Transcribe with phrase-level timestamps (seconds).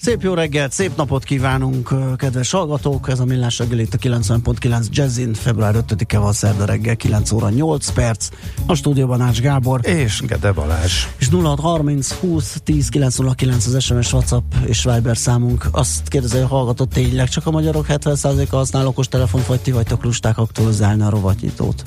[0.00, 3.08] Szép jó reggelt, szép napot kívánunk, kedves hallgatók!
[3.08, 7.48] Ez a Millás reggel itt a 90.9 Jazzin, február 5-e van szerda reggel, 9 óra
[7.48, 8.28] 8 perc.
[8.66, 9.80] A stúdióban Ács Gábor.
[9.86, 11.04] És Gede Balázs.
[11.18, 15.68] És 0630 20 10 909 az SMS, WhatsApp és Viber számunk.
[15.70, 20.04] Azt kérdezi a hallgató, tényleg csak a magyarok 70%-a használ okos telefont, vagy ti vagytok
[20.04, 21.82] lusták aktualizálni a rovatnyitót?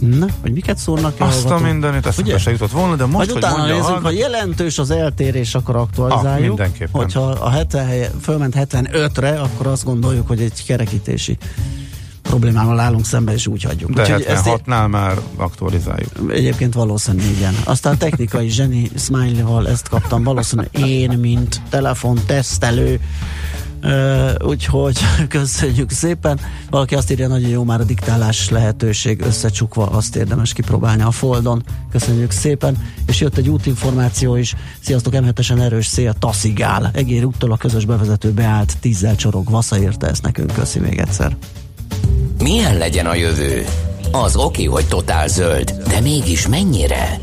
[0.00, 3.38] Na, hogy miket szórnak Azt a mindenit, eszembe se jutott volna, de most, Majd hogy
[3.38, 4.12] utána mondja, nézzünk, hallgat...
[4.12, 6.34] ha jelentős az eltérés, akkor aktualizáljuk.
[6.42, 7.02] Ah, mindenképpen.
[7.02, 11.38] Hogyha a 70 helye fölment 75-re, akkor azt gondoljuk, hogy egy kerekítési
[12.22, 13.90] problémával állunk szembe, és úgy hagyjuk.
[13.90, 16.10] De Úgyhogy ezt 76-nál már aktualizáljuk.
[16.28, 17.54] Egyébként valószínűleg igen.
[17.64, 23.00] Aztán technikai zseni smiley-val ezt kaptam, valószínűleg én, mint telefon tesztelő,
[24.44, 24.98] úgyhogy
[25.28, 26.40] köszönjük szépen.
[26.70, 31.64] Valaki azt írja, nagyon jó már a diktálás lehetőség összecsukva, azt érdemes kipróbálni a Foldon.
[31.90, 32.76] Köszönjük szépen.
[33.06, 34.54] És jött egy útinformáció is.
[34.80, 36.90] Sziasztok, m erős szél, taszigál.
[36.92, 40.52] Egér úttól a közös bevezető beállt, tízzel csorog, Vasza írta ezt nekünk.
[40.52, 41.36] Köszi még egyszer.
[42.42, 43.64] Milyen legyen a jövő?
[44.12, 47.20] Az oké, hogy totál zöld, de mégis mennyire?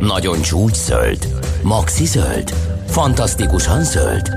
[0.00, 1.34] Nagyon csúcs zöld?
[1.62, 2.54] Maxi zöld?
[2.86, 4.30] Fantasztikusan zöld?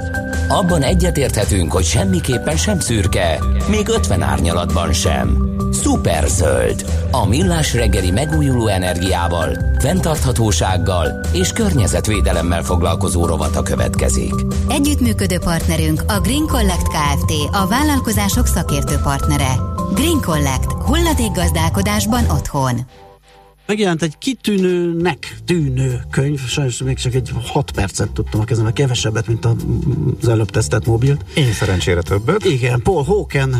[0.52, 5.38] Abban egyetérthetünk, hogy semmiképpen sem szürke, még 50 árnyalatban sem.
[5.72, 6.86] Szuper zöld.
[7.12, 14.34] A millás reggeli megújuló energiával, fenntarthatósággal és környezetvédelemmel foglalkozó rovata következik.
[14.70, 17.32] Együttműködő partnerünk a Green Collect Kft.
[17.52, 19.56] A vállalkozások szakértő partnere.
[19.94, 20.72] Green Collect.
[20.72, 22.80] Hulladék gazdálkodásban otthon.
[23.70, 29.28] Megjelent egy kitűnőnek tűnő könyv, sajnos még csak egy 6 percet tudtam a kezembe, kevesebbet,
[29.28, 29.46] mint
[30.22, 31.26] az előbb tesztelt mobilt.
[31.36, 32.46] Én szerencsére többet.
[32.46, 33.56] Igen, Paul Hawken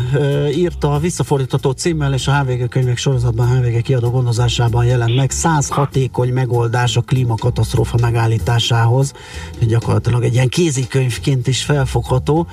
[0.54, 5.68] írta a visszafordítható címmel, és a HVG könyvek sorozatban HVG kiadó gondozásában jelent meg 100
[5.68, 9.12] hatékony megoldás a klímakatasztrófa megállításához.
[9.60, 12.46] Gyakorlatilag egy ilyen kézikönyvként is felfogható.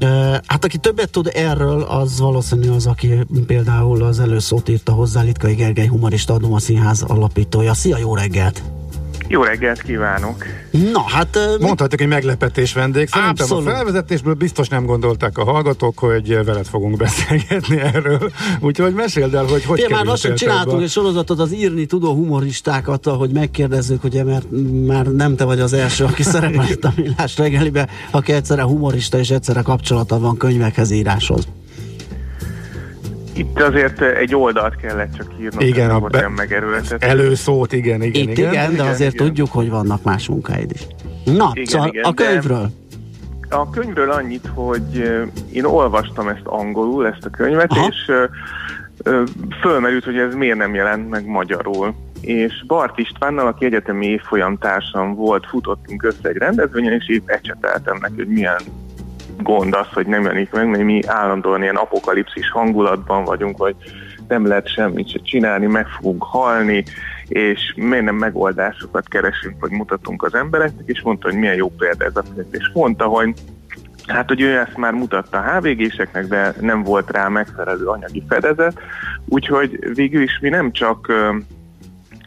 [0.00, 0.10] Uh,
[0.46, 3.10] hát aki többet tud erről, az valószínű az, aki
[3.46, 7.74] például az előszót írta hozzá, Litkai Gergely humorista, adom a színház alapítója.
[7.74, 8.62] Szia, jó reggelt!
[9.30, 10.44] Jó reggelt kívánok!
[10.92, 11.38] Na, hát...
[11.60, 13.08] Mondhatjuk, hogy meglepetés vendég.
[13.08, 13.66] Szerintem Abszolút.
[13.66, 18.30] a felvezetésből biztos nem gondolták a hallgatók, hogy veled fogunk beszélgetni erről.
[18.60, 23.04] Úgyhogy meséld el, hogy hogy Én már lassan csináltunk egy sorozatot az írni tudó humoristákat,
[23.04, 24.46] hogy megkérdezzük, ugye, mert
[24.86, 29.18] már nem te vagy az első, aki szerepel itt a Millás reggelibe, aki egyszerre humorista
[29.18, 31.48] és egyszerre kapcsolata van könyvekhez, íráshoz.
[33.38, 37.06] Itt azért egy oldalt kellett csak írnom, Igen, a be- ilyen megerőltető.
[37.06, 38.66] Előszót, igen, igen, Itt igen, igen.
[38.68, 39.26] de igen, azért igen.
[39.26, 40.86] tudjuk, hogy vannak más munkáid is.
[41.36, 42.70] Na, Igen, szóval igen, a de- könyvről.
[43.50, 45.22] A könyvről annyit, hogy ö,
[45.52, 47.86] én olvastam ezt angolul, ezt a könyvet, Aha.
[47.88, 48.24] és ö,
[49.02, 49.22] ö,
[49.60, 51.94] fölmerült, hogy ez miért nem jelent meg magyarul.
[52.20, 57.98] És Bart Istvánnal, aki egyetemi évfolyam társam volt, futottunk össze egy rendezvényen, és így ecseteltem
[58.00, 58.56] neki, hogy milyen
[59.42, 63.76] gond az, hogy nem jelenik meg, mert mi állandóan ilyen apokalipszis hangulatban vagyunk, vagy
[64.28, 66.84] nem lehet semmit se csinálni, meg fogunk halni,
[67.28, 72.04] és miért nem megoldásokat keresünk, vagy mutatunk az embereknek, és mondta, hogy milyen jó példa
[72.04, 72.46] ez a könyv.
[72.50, 73.34] És mondta, hogy
[74.06, 78.80] Hát, hogy ő ezt már mutatta a HVG-seknek, de nem volt rá megfelelő anyagi fedezet,
[79.26, 81.12] úgyhogy végül is mi nem csak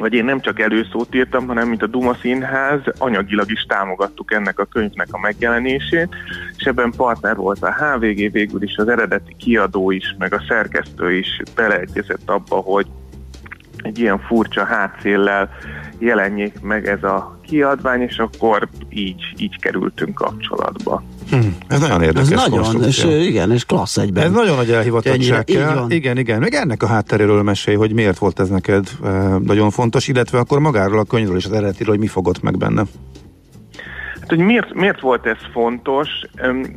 [0.02, 4.60] vagy én nem csak előszót írtam, hanem mint a Duma Színház, anyagilag is támogattuk ennek
[4.60, 6.10] a könyvnek a megjelenését,
[6.58, 11.14] és ebben partner volt a HVG, végül is az eredeti kiadó is, meg a szerkesztő
[11.14, 12.86] is beleegyezett abba, hogy
[13.82, 15.50] egy ilyen furcsa hátszéllel
[16.00, 21.04] jelenjék meg ez a kiadvány, és akkor így, így kerültünk kapcsolatba.
[21.30, 21.38] Hm,
[21.68, 24.24] ez nagyon érdekes Ez nagyon, és igen, és klassz egyben.
[24.24, 25.86] Ez nagyon nagy elhivatottság kell.
[25.90, 26.40] Igen, igen.
[26.40, 30.60] Meg ennek a hátteréről mesélj, hogy miért volt ez neked e, nagyon fontos, illetve akkor
[30.60, 32.84] magáról a könyvről és az eredetiről, hogy mi fogott meg benne.
[34.20, 36.10] Hát, hogy miért, miért volt ez fontos?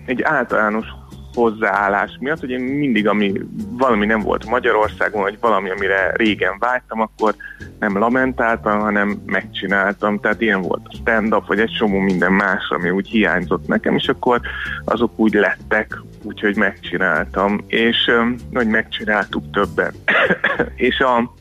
[0.06, 0.86] Egy általános
[1.34, 3.32] hozzáállás miatt, hogy én mindig, ami
[3.70, 7.34] valami nem volt Magyarországon, vagy valami, amire régen vágytam, akkor
[7.78, 10.20] nem lamentáltam, hanem megcsináltam.
[10.20, 14.08] Tehát ilyen volt a stand-up, vagy egy csomó minden más, ami úgy hiányzott nekem, és
[14.08, 14.40] akkor
[14.84, 17.60] azok úgy lettek, úgyhogy megcsináltam.
[17.66, 18.10] És
[18.52, 19.92] hogy megcsináltuk többen.
[20.74, 21.34] és a,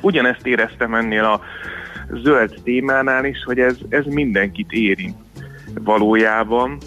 [0.00, 1.40] ugyanezt éreztem ennél a
[2.10, 5.16] zöld témánál is, hogy ez, ez mindenkit érint
[5.74, 6.78] valójában,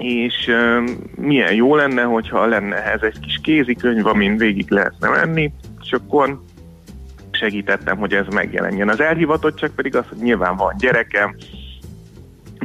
[0.00, 5.52] és uh, milyen jó lenne, hogyha lenne ehhez egy kis kézikönyv, amin végig lehetne menni,
[5.82, 6.40] és akkor
[7.30, 8.88] segítettem, hogy ez megjelenjen.
[8.88, 11.36] Az elhivatottság pedig az, hogy nyilván van gyerekem,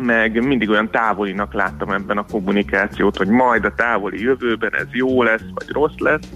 [0.02, 5.24] meg mindig olyan távolinak láttam ebben a kommunikációt, hogy majd a távoli jövőben ez jó
[5.24, 6.30] lesz, vagy rossz lesz.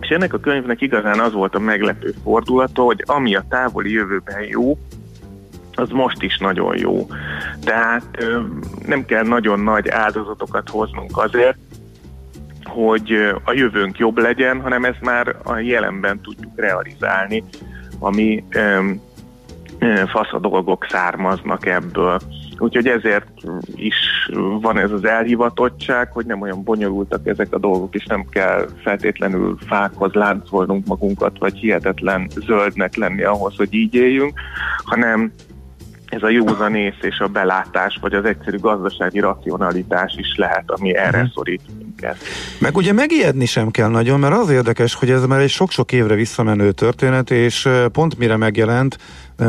[0.00, 4.42] És ennek a könyvnek igazán az volt a meglepő fordulata, hogy ami a távoli jövőben
[4.42, 4.78] jó,
[5.74, 7.06] az most is nagyon jó.
[7.64, 8.24] Tehát
[8.86, 11.58] nem kell nagyon nagy áldozatokat hoznunk azért,
[12.64, 13.12] hogy
[13.44, 17.44] a jövőnk jobb legyen, hanem ezt már a jelenben tudjuk realizálni,
[17.98, 18.44] ami
[20.06, 22.20] fasz a dolgok származnak ebből.
[22.58, 23.26] Úgyhogy ezért
[23.74, 23.94] is
[24.60, 29.56] van ez az elhivatottság, hogy nem olyan bonyolultak ezek a dolgok, és nem kell feltétlenül
[29.66, 34.40] fákhoz láncolnunk magunkat, vagy hihetetlen zöldnek lenni ahhoz, hogy így éljünk,
[34.84, 35.32] hanem
[36.12, 41.18] ez a józanész és a belátás, vagy az egyszerű gazdasági racionalitás is lehet, ami erre
[41.18, 41.32] uh-huh.
[41.34, 42.16] szorít minket.
[42.58, 46.14] Meg ugye megijedni sem kell nagyon, mert az érdekes, hogy ez már egy sok-sok évre
[46.14, 48.98] visszamenő történet, és pont mire megjelent,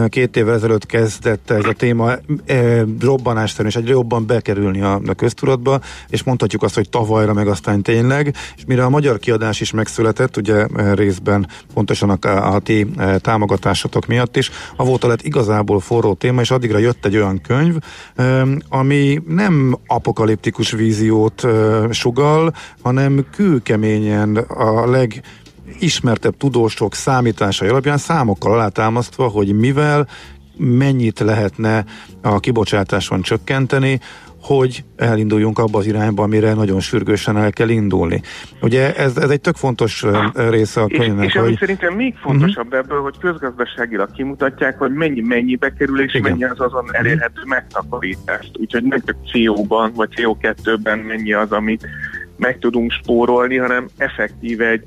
[0.07, 2.11] két évvel ezelőtt kezdett ez a téma
[2.45, 7.47] e, robbanástán és egyre jobban bekerülni a, a köztudatba, és mondhatjuk azt, hogy tavalyra meg
[7.47, 12.87] aztán tényleg, és mire a magyar kiadás is megszületett, ugye részben pontosan a, a ti
[13.17, 17.75] támogatásotok miatt is, avóta lett igazából forró téma, és addigra jött egy olyan könyv,
[18.69, 21.47] ami nem apokaliptikus víziót
[21.89, 25.23] sugal, hanem kőkeményen a leg
[25.79, 30.07] ismertebb tudósok számításai alapján számokkal alátámasztva, hogy mivel
[30.57, 31.85] mennyit lehetne
[32.21, 33.99] a kibocsátáson csökkenteni,
[34.43, 38.21] hogy elinduljunk abba az irányba, amire nagyon sürgősen el kell indulni.
[38.61, 41.25] Ugye ez, ez egy tök fontos része a könyvnek.
[41.25, 42.79] És, és ami szerintem még fontosabb uh-huh.
[42.79, 46.31] ebből, hogy közgazdaságilag kimutatják, hogy mennyi mennyibe kerül, és Igen.
[46.31, 48.51] mennyi az azon elérhető megtakarítást.
[48.59, 51.87] Úgyhogy nem csak CO-ban, vagy CO2-ben mennyi az, amit
[52.37, 54.85] meg tudunk spórolni, hanem effektíve egy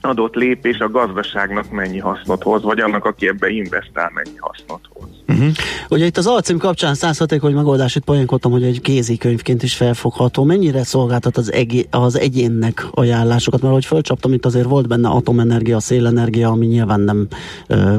[0.00, 5.17] adott lépés a gazdaságnak mennyi hasznot hoz, vagy annak, aki ebbe investál, mennyi hasznot hoz.
[5.38, 5.54] Uh-huh.
[5.88, 10.44] Ugye itt az alcím kapcsán száz hatékony megoldás, itt poénkodtam, hogy egy kézikönyvként is felfogható.
[10.44, 13.60] Mennyire szolgáltat az, eg- az egyénnek ajánlásokat?
[13.60, 17.26] Mert hogy fölcsaptam, itt azért volt benne atomenergia, szélenergia, ami nyilván nem
[17.66, 17.96] ö,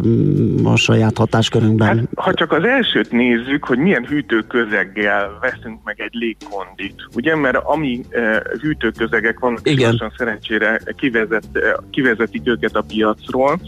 [0.64, 1.98] a saját hatáskörünkben.
[1.98, 7.36] Hát, ha csak az elsőt nézzük, hogy milyen hűtőközeggel veszünk meg egy légkondit, ugye?
[7.36, 10.12] Mert ami uh, hűtőközegek vannak, Igen.
[10.18, 11.48] szerencsére kivezet,
[11.90, 13.60] kivezetik őket a piacról,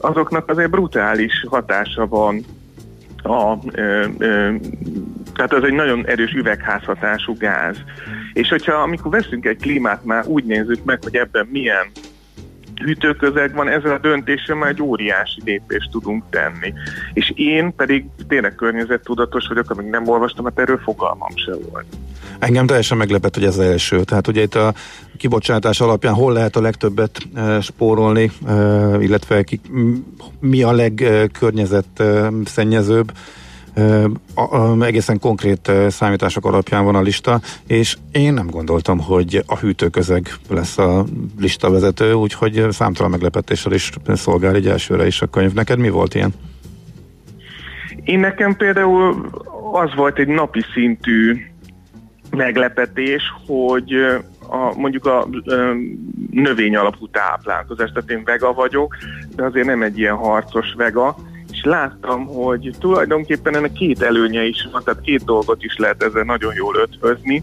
[0.00, 2.44] azoknak azért brutális hatása van
[3.22, 4.54] a, ö, ö,
[5.34, 7.76] tehát ez egy nagyon erős üvegházhatású gáz.
[8.32, 11.86] És hogyha amikor veszünk egy klímát, már úgy nézzük meg, hogy ebben milyen
[12.74, 16.72] hűtőközeg van, ezzel a döntéssel már egy óriási lépést tudunk tenni.
[17.12, 21.86] És én pedig tényleg környezettudatos vagyok, amíg nem olvastam, mert erről fogalmam se volt.
[22.38, 24.04] Engem teljesen meglepett, hogy ez az első.
[24.04, 24.74] Tehát ugye itt a
[25.16, 28.52] kibocsátás alapján hol lehet a legtöbbet e, spórolni, e,
[29.02, 29.60] illetve ki,
[30.40, 33.12] mi a legkörnyezet e, szennyezőbb.
[34.80, 40.78] Egészen konkrét számítások alapján van a lista, és én nem gondoltam, hogy a hűtőközeg lesz
[40.78, 41.04] a
[41.38, 45.52] lista vezető, úgyhogy számtalan meglepetéssel is szolgál egy elsőre is a könyv.
[45.52, 46.34] Neked mi volt ilyen?
[48.04, 49.30] Én nekem például
[49.72, 51.36] az volt egy napi szintű
[52.30, 53.92] meglepetés, hogy
[54.48, 55.28] a, mondjuk a
[56.30, 58.96] növény alapú táplálkozás, tehát én vega vagyok,
[59.36, 61.16] de azért nem egy ilyen harcos vega,
[61.50, 66.22] és láttam, hogy tulajdonképpen ennek két előnye is van, tehát két dolgot is lehet ezzel
[66.22, 67.42] nagyon jól ötvözni.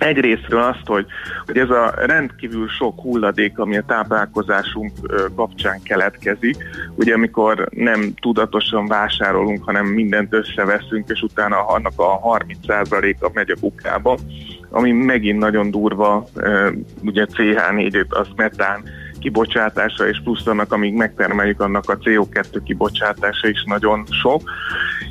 [0.00, 1.06] Egyrésztről azt, hogy,
[1.46, 4.92] hogy ez a rendkívül sok hulladék, ami a táplálkozásunk
[5.36, 6.56] kapcsán keletkezik,
[6.94, 13.60] ugye amikor nem tudatosan vásárolunk, hanem mindent összeveszünk, és utána annak a 30%-a megy a
[13.60, 14.18] kukába,
[14.70, 16.26] ami megint nagyon durva,
[17.02, 18.82] ugye CH4, az metán
[19.18, 24.42] kibocsátása, és plusz annak, amíg megtermeljük, annak a CO2 kibocsátása is nagyon sok.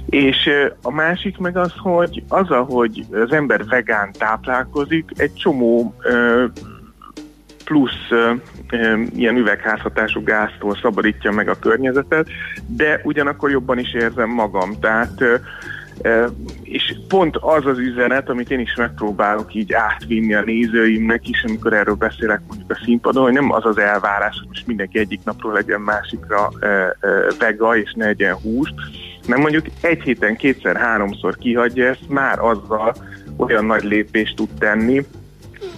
[0.09, 0.49] És
[0.81, 5.95] a másik meg az, hogy az, ahogy az ember vegán táplálkozik, egy csomó
[7.65, 8.09] plusz
[9.15, 12.27] ilyen üvegházhatású gáztól szabadítja meg a környezetet,
[12.67, 14.79] de ugyanakkor jobban is érzem magam.
[14.79, 15.23] Tehát
[16.63, 21.73] és pont az az üzenet, amit én is megpróbálok így átvinni a nézőimnek is, amikor
[21.73, 25.53] erről beszélek mondjuk a színpadon, hogy nem az az elvárás, hogy most mindenki egyik napról
[25.53, 26.49] legyen másikra
[27.39, 28.73] vega és ne egyen húst,
[29.29, 32.95] mert mondjuk egy héten kétszer-háromszor kihagyja ezt, már azzal
[33.37, 35.05] olyan nagy lépést tud tenni,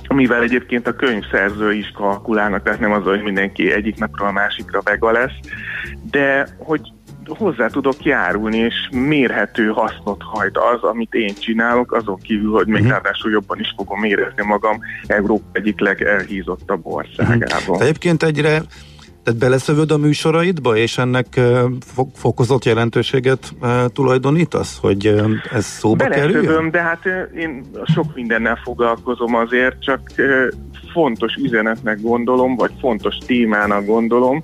[0.07, 4.81] amivel egyébként a könyvszerző is kalkulálnak, tehát nem az, hogy mindenki egyik napról a másikra
[4.83, 5.37] vega lesz,
[6.11, 6.81] de hogy
[7.27, 12.81] hozzá tudok járulni, és mérhető hasznot hajt az, amit én csinálok, azon kívül, hogy még
[12.81, 12.89] uh-huh.
[12.89, 17.59] ráadásul jobban is fogom érezni magam Európa egyik legelhízottabb országában.
[17.67, 17.81] Uh-huh.
[17.81, 18.61] Egyébként egyre
[19.23, 21.39] tehát beleszövöd a műsoraidba, és ennek
[22.13, 23.53] fokozott jelentőséget
[23.93, 25.21] tulajdonítasz, hogy
[25.53, 26.71] ez szóba Beleszövöm, kerüljön?
[26.71, 30.01] de hát én sok mindennel foglalkozom azért, csak
[30.93, 34.43] fontos üzenetnek gondolom, vagy fontos témának gondolom,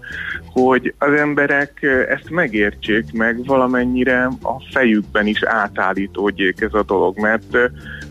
[0.51, 7.57] hogy az emberek ezt megértsék meg, valamennyire a fejükben is átállítódjék ez a dolog, mert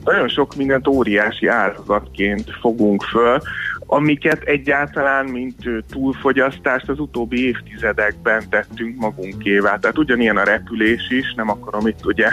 [0.04, 3.40] nagyon sok mindent óriási áldozatként fogunk föl,
[3.86, 5.56] amiket egyáltalán, mint
[5.90, 9.76] túlfogyasztást az utóbbi évtizedekben tettünk magunkévá.
[9.76, 12.26] Tehát ugyanilyen a repülés is, nem akarom itt ugye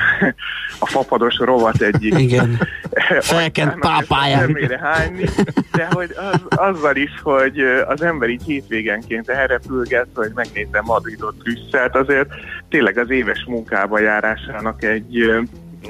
[0.80, 2.60] a fapados rovat egyik Igen.
[3.20, 5.26] felkent pápáján hányni,
[5.72, 11.96] de hogy az, azzal is, hogy az ember így hétvégenként elrepülget, hogy megnézze Madridot, Brüsszelt,
[11.96, 12.28] azért
[12.70, 15.44] tényleg az éves munkába járásának egy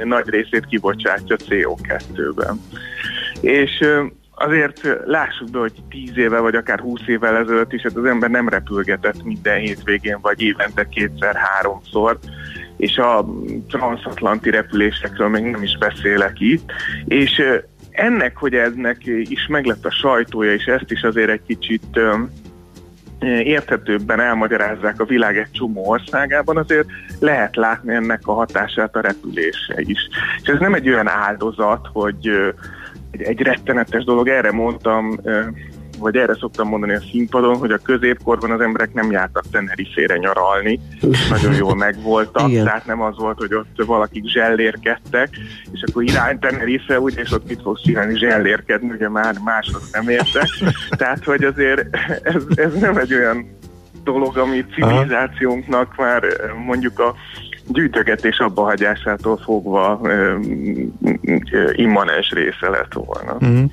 [0.03, 2.61] nagy részét kibocsátja CO2-ben.
[3.41, 3.85] És
[4.35, 8.29] azért lássuk be, hogy tíz éve vagy akár húsz évvel ezelőtt is hát az ember
[8.29, 12.19] nem repülgetett minden hétvégén, vagy évente kétszer-háromszor,
[12.77, 13.25] és a
[13.67, 16.71] transatlanti repülésekről még nem is beszélek itt,
[17.05, 17.41] és
[17.91, 21.99] ennek, hogy ennek is meglett a sajtója, és ezt is azért egy kicsit
[23.43, 26.87] érthetőbben elmagyarázzák a világ egy csomó országában, azért
[27.19, 29.99] lehet látni ennek a hatását a repülésre is.
[30.41, 32.53] És ez nem egy olyan áldozat, hogy
[33.13, 35.19] egy, egy rettenetes dolog, erre mondtam,
[35.99, 40.79] vagy erre szoktam mondani a színpadon, hogy a középkorban az emberek nem jártak Tenerifére nyaralni,
[41.11, 42.65] és nagyon jól megvoltak, Igen.
[42.65, 45.29] tehát nem az volt, hogy ott valakik zsellérkedtek,
[45.71, 50.09] és akkor irány Tenerife, úgy, és ott mit fogsz csinálni, zsellérkedni, ugye már máshoz nem
[50.09, 50.47] értek.
[50.89, 53.57] Tehát, hogy azért ez, ez nem egy olyan
[54.03, 56.23] dolog, ami civilizációnknak már
[56.65, 57.15] mondjuk a
[57.67, 60.01] gyűjtögetés abbahagyásától fogva
[61.71, 63.37] immanens része lett volna.
[63.45, 63.63] Mm.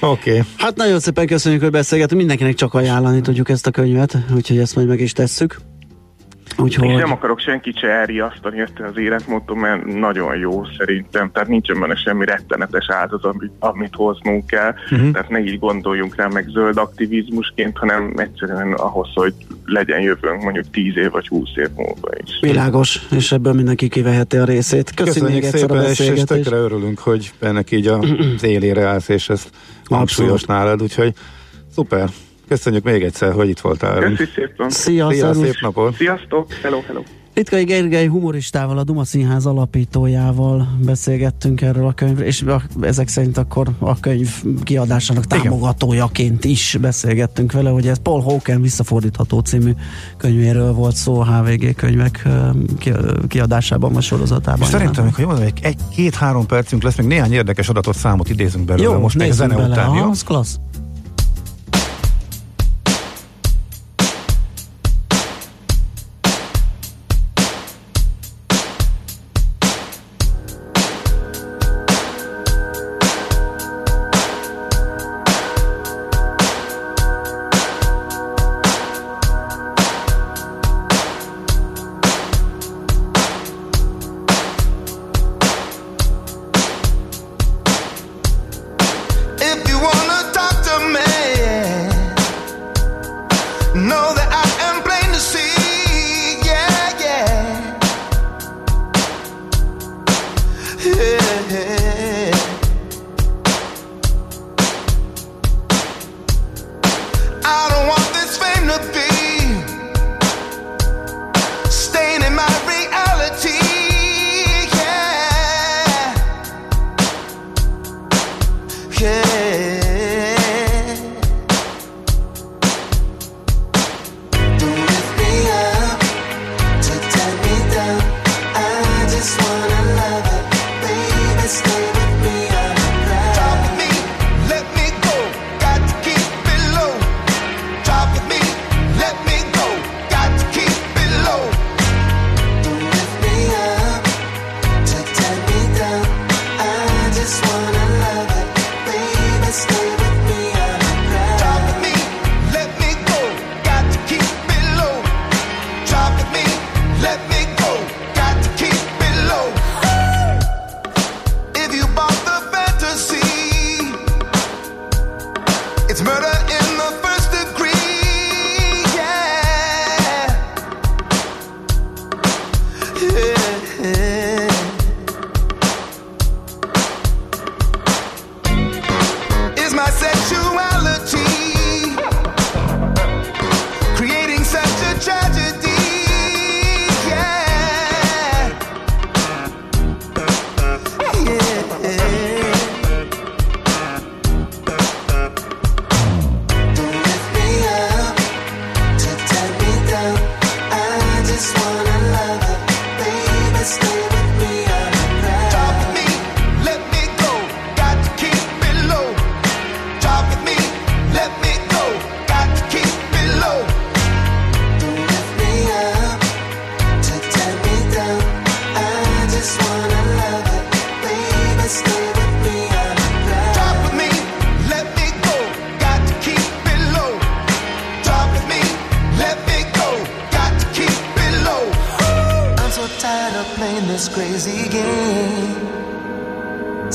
[0.00, 0.30] Oké.
[0.30, 0.42] Okay.
[0.56, 2.18] Hát nagyon szépen köszönjük, hogy beszélgetünk.
[2.18, 5.56] Mindenkinek csak ajánlani tudjuk ezt a könyvet, úgyhogy ezt majd meg is tesszük.
[6.56, 6.88] Úgyhogy...
[6.88, 11.30] És nem akarok senkit se elriasztani ezt az életmódot, mert nagyon jó szerintem.
[11.32, 14.74] Tehát nincsen benne semmi rettenetes áldozat, amit, amit hoznunk kell.
[14.90, 15.10] Uh-huh.
[15.10, 20.70] Tehát ne így gondoljunk rá meg zöld aktivizmusként, hanem egyszerűen ahhoz, hogy legyen jövőnk mondjuk
[20.70, 22.38] 10 év vagy 20 év múlva is.
[22.40, 24.94] Világos, és ebből mindenki kiveheti a részét.
[24.94, 28.00] Köszönjük, Köszönjük még szépen, és, és tökre örülünk, hogy ennek így a
[28.42, 29.50] élére állsz, és ezt
[29.84, 31.14] hangsúlyos nálad, úgyhogy
[31.74, 32.08] szuper.
[32.52, 33.94] Köszönjük még egyszer, hogy itt voltál.
[33.94, 34.70] Köszönjük szépen.
[34.70, 35.94] Szia, Szia szép napot.
[35.94, 36.52] Sziasztok.
[36.52, 37.02] Hello, hello.
[37.34, 43.38] Ritkai Gergely humoristával, a Duma Színház alapítójával beszélgettünk erről a könyvről, és a, ezek szerint
[43.38, 49.70] akkor a könyv kiadásának támogatójaként is beszélgettünk vele, hogy ez Paul Hawken visszafordítható című
[50.16, 52.28] könyvéről volt szó HVG könyvek
[53.28, 54.68] kiadásában vagy sorozatában.
[54.68, 58.92] Szerintem, hogy jól egy, egy két-három percünk lesz, még néhány érdekes adatot számot idézünk belőle.
[58.94, 59.68] Jó, most még a zene bele.
[59.68, 60.10] után, Aha, jó?
[60.10, 60.58] az klassz.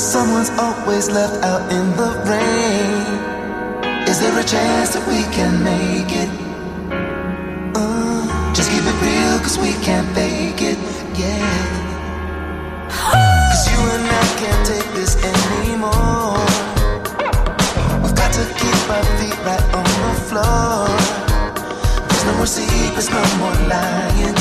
[0.07, 4.07] Someone's always left out in the rain.
[4.07, 6.31] Is there a chance that we can make it?
[7.75, 10.79] Uh, just keep it real, cause we can't fake it,
[11.11, 11.43] yeah.
[12.87, 16.39] Cause you and I can't take this anymore.
[17.99, 20.87] We've got to keep our feet right on the floor.
[22.07, 24.36] There's no more secrets, no more lying.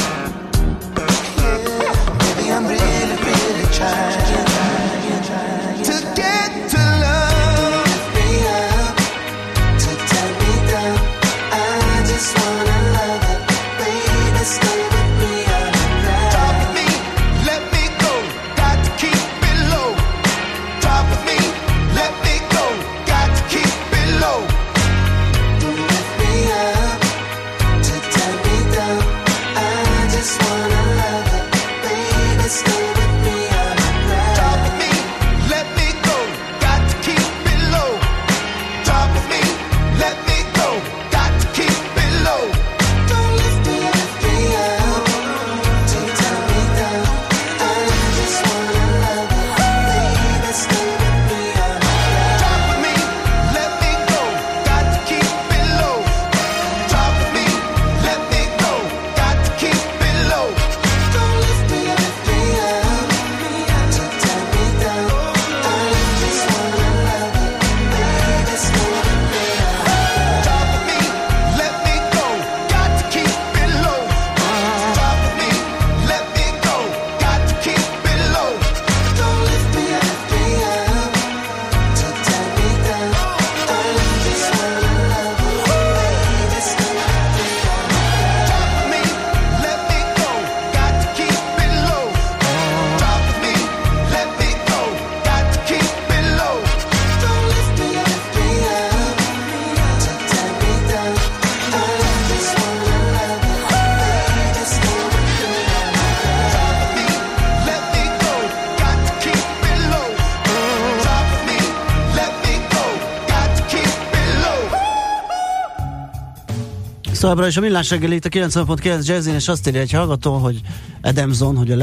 [117.27, 120.61] Szóval is a millás reggel itt a 90.9 Jazzin, és azt írja egy hallgató, hogy
[121.01, 121.77] Edemzon, hogy a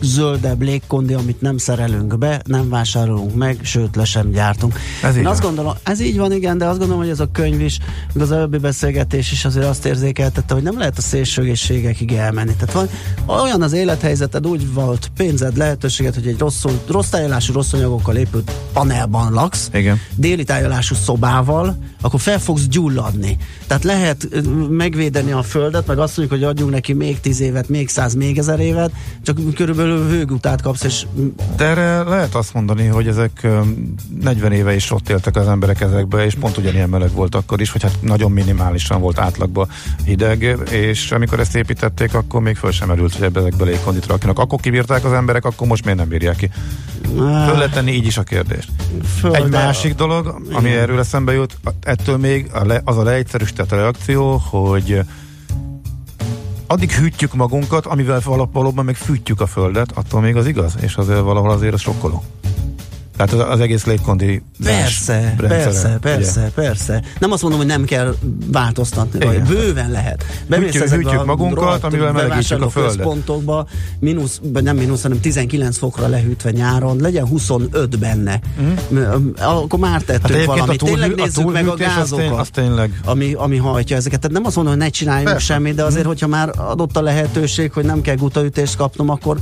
[0.00, 4.78] legzöldebb légkondi, amit nem szerelünk be, nem vásárolunk meg, sőt le sem gyártunk.
[5.02, 5.46] Ez Én így azt van.
[5.54, 7.78] gondolom, ez így van, igen, de azt gondolom, hogy ez a könyv is,
[8.12, 12.52] meg az előbbi beszélgetés is azért azt érzékeltette, hogy nem lehet a szélsőségekig elmenni.
[12.58, 12.88] Tehát
[13.26, 18.16] van, olyan az élethelyzeted, úgy volt pénzed, lehetőséged, hogy egy rossz, rossz tájolású, rossz anyagokkal
[18.16, 20.00] épült panelban laksz, Igen.
[20.14, 23.36] déli tájolású szobával, akkor fel fogsz gyulladni.
[23.66, 24.28] Tehát lehet
[24.70, 28.38] megvédeni a földet, meg azt mondjuk, hogy adjunk neki még tíz évet, még száz, még
[28.38, 28.90] ezer évet,
[29.22, 31.06] csak körülbelül hőgutát kapsz, és
[31.56, 35.80] De erre lehet azt mondani, hogy ezek öm, 40 éve is ott éltek az emberek
[35.80, 39.68] ezekbe, és pont ugyanilyen meleg volt akkor is, vagy hát nagyon minimálisan volt átlagban
[40.04, 44.38] hideg, és amikor ezt építették, akkor még föl sem merült, hogy ebbe ezekbe légkondit rakjanak.
[44.38, 46.50] Akkor kibírták az emberek, akkor most miért nem bírják ki?
[47.14, 48.70] Föl lehet tenni így is a kérdést.
[49.18, 50.80] föl, Egy másik dolog, ami Igen.
[50.80, 55.00] erről eszembe jut, ettől még a az a leegyszerűsített reakció, hogy
[56.68, 60.96] addig hűtjük magunkat, amivel val- valóban meg fűtjük a földet, attól még az igaz, és
[60.96, 62.22] azért valahol azért az sokkoló.
[63.18, 67.02] Tehát az, az egész légkondi Persze, persze, persze, persze.
[67.18, 68.14] Nem azt mondom, hogy nem kell
[68.52, 70.24] változtatni, vagy bőven lehet.
[70.46, 72.96] Bemész Hűtjük- hűtjük a magunkat, rohadt amivel melegítjük a földet.
[72.96, 73.66] központokba,
[74.00, 78.40] mínusz, nem mínusz, hanem 19 fokra lehűtve nyáron, legyen 25 benne.
[78.92, 79.28] Mm.
[79.38, 80.82] Akkor már tettünk Hát valamit.
[80.82, 83.00] a túl- Tényleg a nézzük meg a az tény- gázokat, az tényleg.
[83.04, 84.20] ami, ami hajtja ezeket.
[84.20, 85.52] Tehát nem azt mondom, hogy ne csináljunk Persze.
[85.52, 89.38] semmit, de azért, hogyha már adott a lehetőség, hogy nem kell gutaütést kapnom, akkor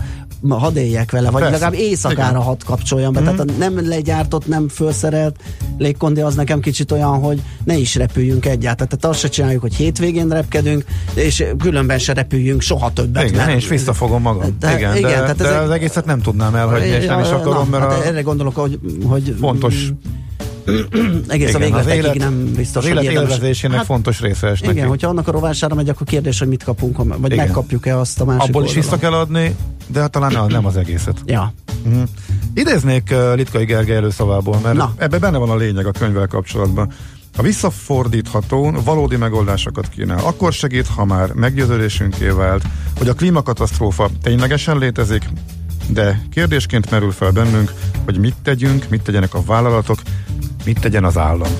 [0.54, 1.58] hadd éljek vele, vagy Persze.
[1.58, 2.42] legalább éjszakára Igen.
[2.42, 3.20] hadd kapcsoljam be.
[3.20, 5.36] Tehát a nem legyártott, nem felszerelt
[5.78, 8.88] légkondi az nekem kicsit olyan, hogy ne is repüljünk egyáltalán.
[8.88, 13.22] Tehát azt se csináljuk, hogy hétvégén repkedünk, és különben se repüljünk soha többet.
[13.24, 14.56] Igen, mert- én is visszafogom magam.
[14.60, 17.28] De- igen, igen, de, tehát de ezek- az egészet nem tudnám elhagyni, és nem is
[17.28, 19.92] akarom, na, mert hát a erre gondolok, hogy, hogy fontos
[21.28, 24.70] egész a igen, az végletekig nem biztos, az élet hogy élvezésének Hát, fontos része esnek
[24.70, 27.44] igen, hogyha annak a rovására megy, akkor kérdés, hogy mit kapunk, vagy Igen.
[27.44, 28.90] megkapjuk-e azt a másik Abból is oldalon.
[28.90, 29.54] vissza kell adni,
[29.86, 31.22] de hát talán nem, nem az egészet.
[31.24, 31.52] Ja.
[31.84, 32.02] Uh-huh.
[32.54, 34.94] Idéznék uh, Litkai Gergely előszavából, mert Na.
[34.96, 36.92] ebben benne van a lényeg a könyvvel kapcsolatban.
[37.36, 40.24] A visszafordítható, valódi megoldásokat kínál.
[40.24, 42.64] Akkor segít, ha már meggyőződésünké vált,
[42.98, 45.28] hogy a klímakatasztrófa ténylegesen létezik,
[45.88, 47.72] de kérdésként merül fel bennünk,
[48.04, 49.98] hogy mit tegyünk, mit tegyenek a vállalatok,
[50.64, 51.50] mit tegyen az állam.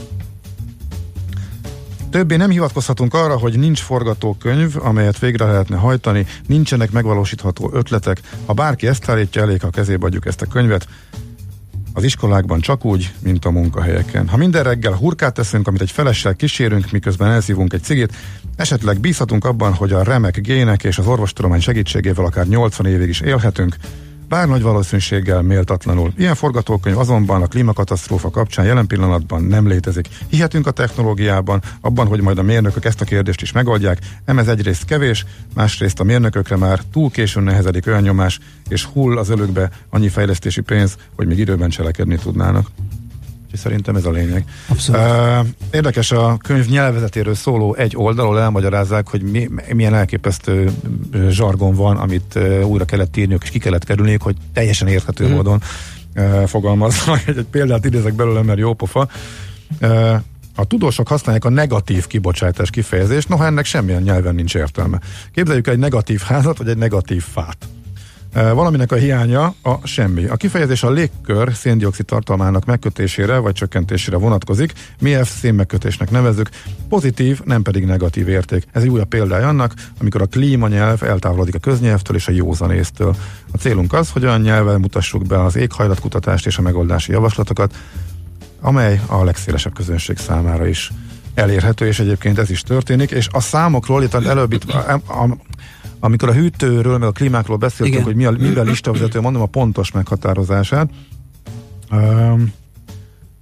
[2.16, 8.20] Többé nem hivatkozhatunk arra, hogy nincs forgatókönyv, amelyet végre lehetne hajtani, nincsenek megvalósítható ötletek.
[8.46, 10.88] Ha bárki ezt állítja, elég, ha kezébe adjuk ezt a könyvet,
[11.92, 14.29] az iskolákban csak úgy, mint a munkahelyeken.
[14.29, 18.16] Ha minden reggel hurkát teszünk, amit egy felessel kísérünk, miközben elszívunk egy cigit,
[18.57, 23.20] esetleg bízhatunk abban, hogy a remek gének és az orvostudomány segítségével akár 80 évig is
[23.20, 23.76] élhetünk,
[24.29, 26.12] bár nagy valószínűséggel méltatlanul.
[26.17, 30.09] Ilyen forgatókönyv azonban a klímakatasztrófa kapcsán jelen pillanatban nem létezik.
[30.29, 34.49] Hihetünk a technológiában, abban, hogy majd a mérnökök ezt a kérdést is megoldják, nem ez
[34.49, 39.71] egyrészt kevés, másrészt a mérnökökre már túl későn nehezedik olyan nyomás, és hull az ölükbe
[39.91, 42.71] annyi fejlesztési pénz, hogy még időben cselekedni tudnának.
[43.57, 44.45] Úgyhogy szerintem ez a lényeg.
[44.69, 45.55] Abszolút.
[45.71, 50.71] Érdekes a könyv nyelvezetéről szóló egy oldalról elmagyarázzák, hogy mi, milyen elképesztő
[51.29, 55.31] zsargon van, amit újra kellett írniuk és ki kellett kerülniük, hogy teljesen érthető mm.
[55.31, 55.62] módon
[56.47, 57.23] fogalmaznak.
[57.27, 59.09] Egy, egy példát idézek belőle, mert jó pofa.
[60.55, 65.01] A tudósok használják a negatív kibocsátás kifejezést, noha ennek semmilyen nyelven nincs értelme.
[65.35, 67.57] Képzeljük el egy negatív házat, vagy egy negatív fát.
[68.37, 70.25] Valaminek a hiánya a semmi.
[70.25, 74.72] A kifejezés a légkör széndiokszid tartalmának megkötésére vagy csökkentésére vonatkozik.
[75.01, 76.49] Mi ezt szénmegkötésnek nevezzük.
[76.88, 78.66] Pozitív, nem pedig negatív érték.
[78.72, 83.16] Ez egy újabb példája annak, amikor a klímanyelv eltávolodik a köznyelvtől és a józanésztől.
[83.53, 87.75] A célunk az, hogy olyan nyelven mutassuk be az éghajlatkutatást és a megoldási javaslatokat,
[88.61, 90.92] amely a legszélesebb közönség számára is
[91.35, 94.64] elérhető, és egyébként ez is történik, és a számokról, itt előbb itt,
[96.07, 98.05] amikor a hűtőről, meg a klímákról beszéltünk, Igen.
[98.05, 100.90] hogy mi a, mivel listavezető, mondom a pontos meghatározását.
[101.90, 102.53] Um,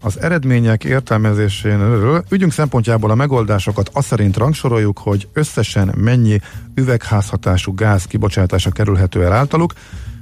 [0.01, 6.41] az eredmények értelmezéséről ügyünk szempontjából a megoldásokat azt szerint rangsoroljuk, hogy összesen mennyi
[6.75, 9.73] üvegházhatású gáz kibocsátása kerülhető el általuk,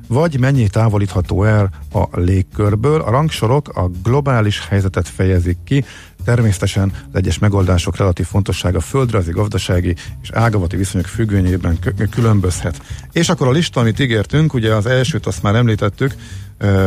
[0.08, 3.00] vagy mennyi távolítható el a légkörből.
[3.00, 5.84] A rangsorok a globális helyzetet fejezik ki,
[6.24, 11.78] természetesen az egyes megoldások relatív fontossága földrajzi, gazdasági és ágavati viszonyok függvényében
[12.10, 12.82] különbözhet.
[13.12, 16.14] És akkor a lista, amit ígértünk, ugye az elsőt azt már említettük,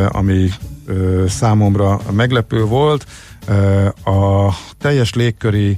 [0.08, 0.50] ami
[1.28, 3.06] számomra meglepő volt,
[4.04, 5.78] a teljes légköri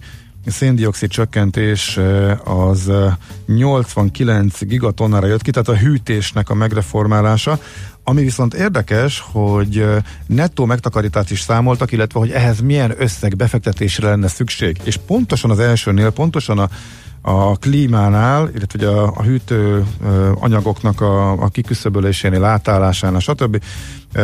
[0.51, 1.99] széndiokszid csökkentés
[2.43, 3.13] az eh,
[3.45, 7.59] 89 gigatonnára jött ki, tehát a hűtésnek a megreformálása,
[8.09, 9.85] ami viszont érdekes, hogy
[10.25, 14.77] nettó megtakarítást is számoltak, illetve hogy ehhez milyen összeg befektetésre lenne szükség.
[14.83, 16.69] És pontosan az elsőnél, pontosan a
[17.21, 19.85] a klímánál, illetve a, a hűtő
[20.33, 23.61] anyagoknak a, a kiküszöbölésénél, átállásánál, stb.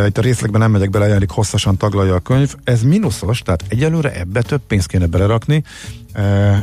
[0.08, 2.56] Itt a részlegben nem megyek bele, elég hosszasan taglalja a könyv.
[2.63, 5.63] Ez mínuszos, tehát egyelőre ebbe több pénzt kéne belerakni,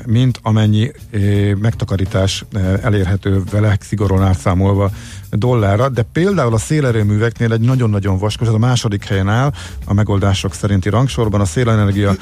[0.06, 0.90] mint amennyi
[1.60, 2.44] megtakarítás
[2.82, 4.90] elérhető vele szigorúan átszámolva
[5.30, 9.52] dollárra, de például a szélerőműveknél egy nagyon-nagyon vaskos, ez a második helyen áll
[9.84, 12.16] a megoldások szerinti rangsorban, a szélenergia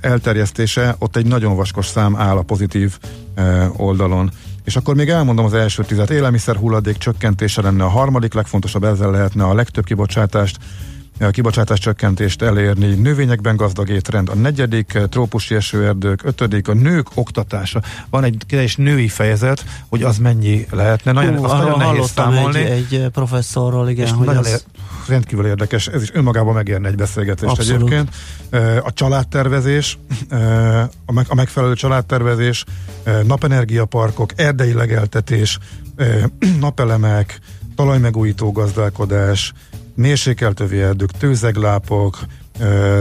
[0.00, 2.98] elterjesztése, ott egy nagyon vaskos szám áll a pozitív
[3.76, 4.30] oldalon.
[4.66, 6.10] És akkor még elmondom az első tizet.
[6.10, 10.58] Élelmiszer hulladék csökkentése lenne a harmadik legfontosabb, ezzel lehetne a legtöbb kibocsátást
[11.20, 17.82] a kibocsátás csökkentést elérni, növényekben gazdag étrend, a negyedik trópusi esőerdők, ötödik a nők oktatása.
[18.10, 21.12] Van egy teljes női fejezet, hogy az mennyi lehetne.
[21.12, 22.58] Nagyon, Hú, azt nagyon nehéz számolni.
[22.58, 24.64] egy, egy professzorról, igen, és hogy nagyon az...
[25.08, 27.82] rendkívül érdekes, ez is önmagában megérne egy beszélgetést Abszolút.
[27.82, 28.14] egyébként.
[28.84, 29.98] A családtervezés,
[31.06, 32.64] a meg- a megfelelő családtervezés,
[33.26, 35.58] napenergiaparkok, erdei legeltetés,
[36.60, 37.38] napelemek,
[37.76, 39.52] talajmegújító gazdálkodás,
[39.94, 42.18] mérsékeltövi erdők, tőzeglápok,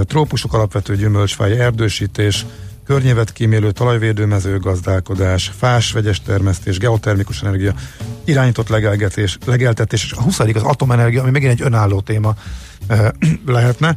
[0.03, 2.45] trópusok alapvető gyümölcsfáj, erdősítés,
[2.85, 7.73] környezetkímélő talajvédő mezőgazdálkodás, fás vegyes termesztés, geotermikus energia,
[8.23, 10.39] irányított legelgetés, legeltetés, és a 20.
[10.39, 12.35] az atomenergia, ami megint egy önálló téma
[12.87, 13.07] eh,
[13.45, 13.95] lehetne.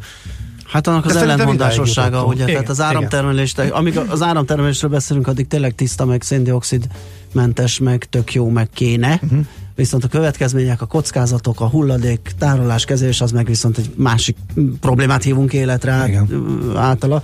[0.67, 2.49] Hát annak az ellentmondásossága, ugye, jutottunk.
[2.49, 6.87] tehát az Igen, áramtermelést, amíg az áramtermelésről beszélünk, addig tényleg tiszta, meg széndiokszid
[7.33, 9.21] mentes, meg tök jó, meg kéne.
[9.23, 9.47] Uh-huh.
[9.75, 14.37] Viszont a következmények, a kockázatok, a hulladék, tárolás, kezelés, az meg viszont egy másik
[14.81, 16.29] problémát hívunk életre Igen.
[16.77, 17.23] általa.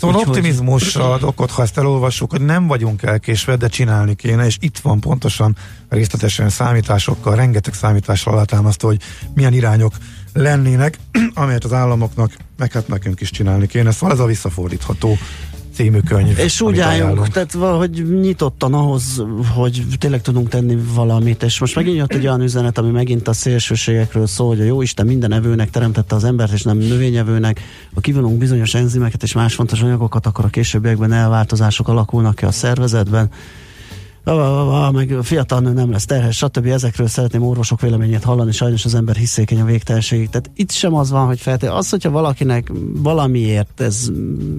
[0.00, 4.46] Szóval Úgyhogy- optimizmusra ad okot, ha ezt elolvassuk, hogy nem vagyunk elkésve, de csinálni kéne,
[4.46, 5.56] és itt van pontosan
[5.88, 9.00] részletesen számításokkal, rengeteg számítással alátámasztva, hogy
[9.34, 9.94] milyen irányok
[10.32, 10.98] lennének,
[11.34, 13.90] amelyet az államoknak, meg hát nekünk is csinálni kéne.
[13.90, 15.18] Szóval ez a visszafordítható
[15.80, 16.38] című könyv.
[16.38, 17.28] És úgy álljunk, ajánlunk.
[17.28, 22.40] tehát valahogy nyitottan ahhoz, hogy tényleg tudunk tenni valamit, és most megint jött egy olyan
[22.40, 26.52] üzenet, ami megint a szélsőségekről szól, hogy a jó Isten minden evőnek teremtette az embert,
[26.52, 27.60] és nem növényevőnek.
[27.94, 32.50] Ha kivonunk bizonyos enzimeket és más fontos anyagokat, akkor a későbbiekben elváltozások alakulnak ki a
[32.50, 33.30] szervezetben.
[34.92, 36.66] Meg fiatal nő nem lesz terhes, stb.
[36.66, 40.28] Ezekről szeretném orvosok véleményét hallani, sajnos az ember hiszékeny a végtelenségig.
[40.28, 44.08] Tehát itt sem az van, hogy feltétlenül az, hogyha valakinek valamiért ez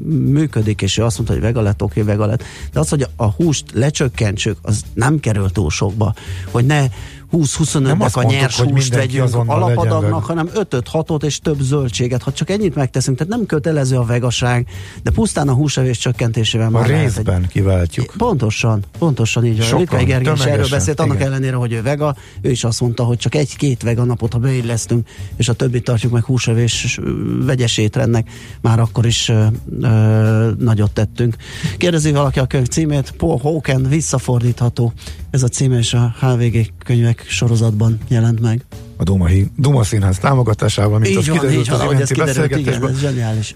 [0.09, 3.25] működik, és ő azt mondta, hogy vega lett, oké, vega lett, de az, hogy a
[3.25, 6.13] húst lecsökkentsük, az nem kerül túl sokba,
[6.51, 6.85] hogy ne
[7.31, 12.21] 20-25-nek a nyers hogy húst vegyünk alapadagnak, hanem 5-6-ot és több zöldséget.
[12.21, 14.67] Ha csak ennyit megteszünk, tehát nem kötelező a vegaság,
[15.03, 18.13] de pusztán a húsevés csökkentésével A már lehet egy részben kiváltjuk.
[18.17, 19.61] Pontosan, pontosan így.
[19.61, 21.27] Sokan, Litkai Gergely is erről beszélt, annak igen.
[21.27, 25.07] ellenére, hogy ő vega, ő is azt mondta, hogy csak egy-két vega napot, ha beillesztünk,
[25.35, 26.99] és a többit tartjuk meg húsevés
[27.45, 28.29] vegyes étrendnek,
[28.61, 29.45] már akkor is ö,
[29.81, 31.35] ö, nagyot tettünk.
[31.77, 34.93] Kérdezi valaki a könyv címét, Paul Hawken visszafordítható.
[35.29, 38.65] Ez a címe és a HVG könyvek sorozatban jelent meg.
[38.97, 42.35] A Duma, Duma Színház támogatásával, mint az így van, kiderült így van, az iménti kiderült,
[42.35, 42.91] igen, beszélgetésben.
[42.91, 43.55] ez zseniális.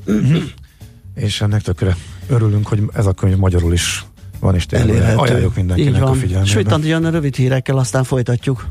[1.16, 1.98] És ennek tökre
[2.28, 4.06] örülünk, hogy ez a könyv magyarul is
[4.40, 5.18] van, és tényleg Elérhető.
[5.18, 6.52] ajánljuk mindenkinek a figyelmébe.
[6.52, 8.68] Sőt, jön a rövid hírekkel, aztán folytatjuk.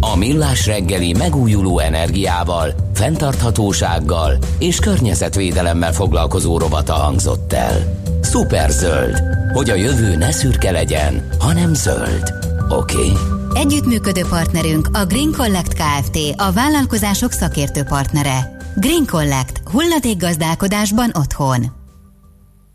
[0.00, 8.02] A Millás reggeli megújuló energiával, fenntarthatósággal és környezetvédelemmel foglalkozó rovata hangzott el.
[8.22, 9.22] Superzöld,
[9.52, 12.49] hogy a jövő ne szürke legyen, hanem zöld.
[12.70, 12.96] Oké?
[12.96, 13.12] Okay?
[13.54, 16.18] Együttműködő partnerünk a Green Collect Kft.
[16.36, 18.56] A vállalkozások szakértő partnere.
[18.76, 19.60] Green Collect.
[19.70, 21.64] Hulladékgazdálkodásban otthon.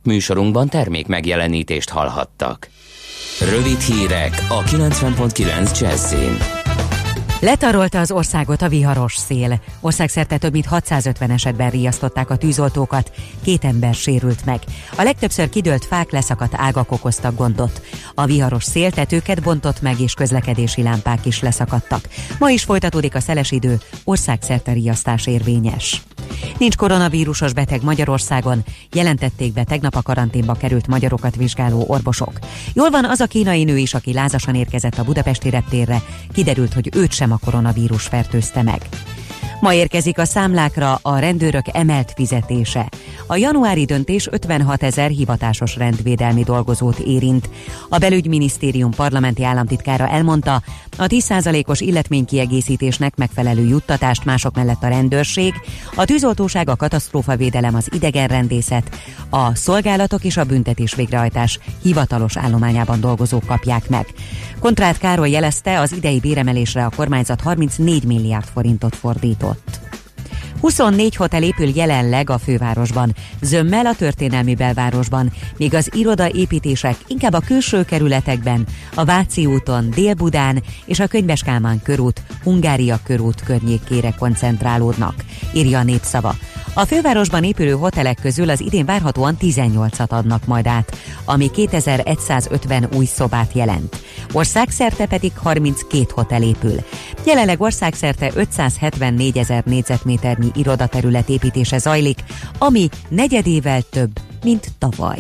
[0.04, 2.70] Műsorunkban termék megjelenítést hallhattak.
[3.50, 6.38] Rövid hírek a 90.9 Jazzin.
[7.46, 9.62] Letarolta az országot a viharos szél.
[9.82, 13.12] Országszerte több mint 650 esetben riasztották a tűzoltókat,
[13.44, 14.60] két ember sérült meg.
[14.98, 17.82] A legtöbbször kidőlt fák leszakadt ágak okoztak gondot.
[18.16, 22.08] A viharos szél tetőket bontott meg, és közlekedési lámpák is leszakadtak.
[22.40, 26.02] Ma is folytatódik a szeles idő, országszerte riasztás érvényes.
[26.58, 32.40] Nincs koronavírusos beteg Magyarországon, jelentették be tegnap a karanténba került magyarokat vizsgáló orvosok.
[32.74, 36.02] Jól van az a kínai nő is, aki lázasan érkezett a budapesti reptérre,
[36.34, 38.82] kiderült, hogy őt sem a koronavírus fertőzte meg.
[39.60, 42.90] Ma érkezik a számlákra a rendőrök emelt fizetése.
[43.28, 47.50] A januári döntés 56 ezer hivatásos rendvédelmi dolgozót érint.
[47.90, 50.62] A belügyminisztérium parlamenti államtitkára elmondta,
[50.98, 55.54] a 10%-os illetménykiegészítésnek megfelelő juttatást mások mellett a rendőrség,
[55.96, 58.90] a tűzoltóság, a katasztrófavédelem, az idegenrendészet,
[59.30, 64.08] a szolgálatok és a büntetés végrehajtás hivatalos állományában dolgozók kapják meg.
[64.66, 69.85] Kontrát Károly jelezte, az idei béremelésre a kormányzat 34 milliárd forintot fordított.
[70.66, 77.40] 24 hotel épül jelenleg a fővárosban, zömmel a történelmi belvárosban, míg az irodaépítések inkább a
[77.40, 85.16] külső kerületekben, a Váci úton, Dél-Budán és a Könyves Kálmán körút, Hungária körút környékére koncentrálódnak,
[85.54, 86.36] írja a népszava.
[86.78, 93.06] A fővárosban épülő hotelek közül az idén várhatóan 18-at adnak majd át, ami 2150 új
[93.06, 94.04] szobát jelent.
[94.32, 96.76] Országszerte pedig 32 hotel épül.
[97.26, 102.24] Jelenleg országszerte 574 ezer négyzetméternyi irodaterület építése zajlik,
[102.58, 105.20] ami negyedével több, mint tavaly.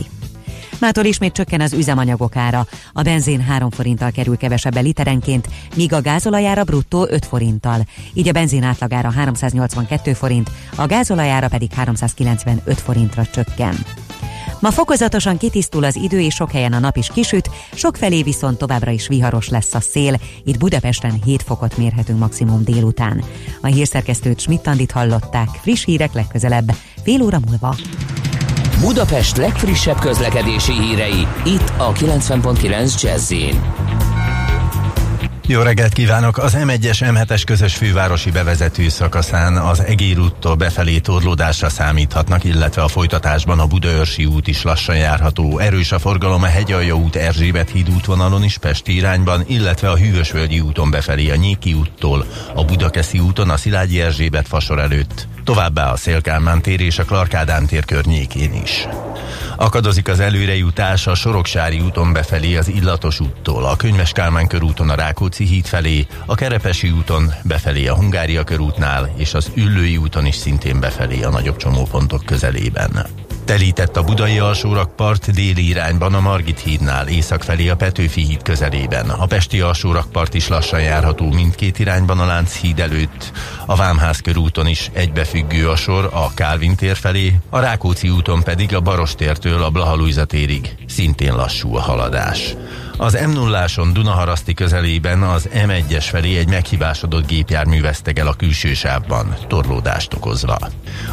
[0.79, 2.67] Mától ismét csökken az üzemanyagok ára.
[2.93, 7.85] A benzin 3 forinttal kerül kevesebbe literenként, míg a gázolajára bruttó 5 forinttal.
[8.13, 13.75] Így a benzin átlagára 382 forint, a gázolajára pedig 395 forintra csökken.
[14.59, 18.91] Ma fokozatosan kitisztul az idő, és sok helyen a nap is kisüt, sokfelé viszont továbbra
[18.91, 20.19] is viharos lesz a szél.
[20.43, 23.23] Itt Budapesten 7 fokot mérhetünk maximum délután.
[23.61, 26.71] A hírszerkesztőt Schmidt-Andit hallották, friss hírek legközelebb,
[27.03, 27.75] fél óra múlva.
[28.79, 33.61] Budapest legfrissebb közlekedési hírei, itt a 90.9 Jazzin.
[35.47, 36.37] Jó reggelt kívánok!
[36.37, 42.87] Az M1-es M7-es közös fővárosi bevezető szakaszán az Egér úttól befelé torlódásra számíthatnak, illetve a
[42.87, 45.59] folytatásban a Budaörsi út is lassan járható.
[45.59, 50.59] Erős a forgalom a Hegyalja út Erzsébet híd útvonalon is Pesti irányban, illetve a Hűvösvölgyi
[50.59, 55.27] úton befelé a Nyéki úttól, a Budakeszi úton a Szilágyi Erzsébet fasor előtt.
[55.43, 58.87] Továbbá a Szélkálmán tér és a Klarkádán tér környékén is.
[59.57, 64.95] Akadozik az előrejutás a Soroksári úton befelé az Illatos úttól, a Könyves Kálmán körúton a
[64.95, 70.35] Rákóczi híd felé, a Kerepesi úton befelé a Hungária körútnál, és az Üllői úton is
[70.35, 73.05] szintén befelé a nagyobb csomópontok közelében.
[73.45, 79.09] Telített a budai alsórakpart déli irányban a Margit hídnál, észak felé a Petőfi híd közelében.
[79.09, 83.31] A pesti alsórakpart is lassan járható mindkét irányban a Lánchíd előtt.
[83.65, 88.75] A Vámház körúton is egybefüggő a sor a Kálvin tér felé, a Rákóczi úton pedig
[88.75, 92.55] a Barostértől a Blahalújza térig szintén lassú a haladás.
[92.97, 98.73] Az m 0 Dunaharaszti közelében az M1-es felé egy meghibásodott gépjármű veszteg el a külső
[98.73, 100.57] sávban, torlódást okozva.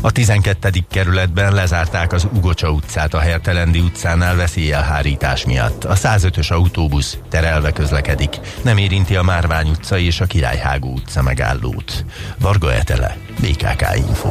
[0.01, 0.71] A 12.
[0.91, 5.85] kerületben lezárták az Ugocsa utcát a Hertelendi utcánál veszélyelhárítás miatt.
[5.85, 12.05] A 105-ös autóbusz terelve közlekedik, nem érinti a Márvány utca és a Királyhágó utca megállót.
[12.39, 14.31] Varga Etele, BKK Info.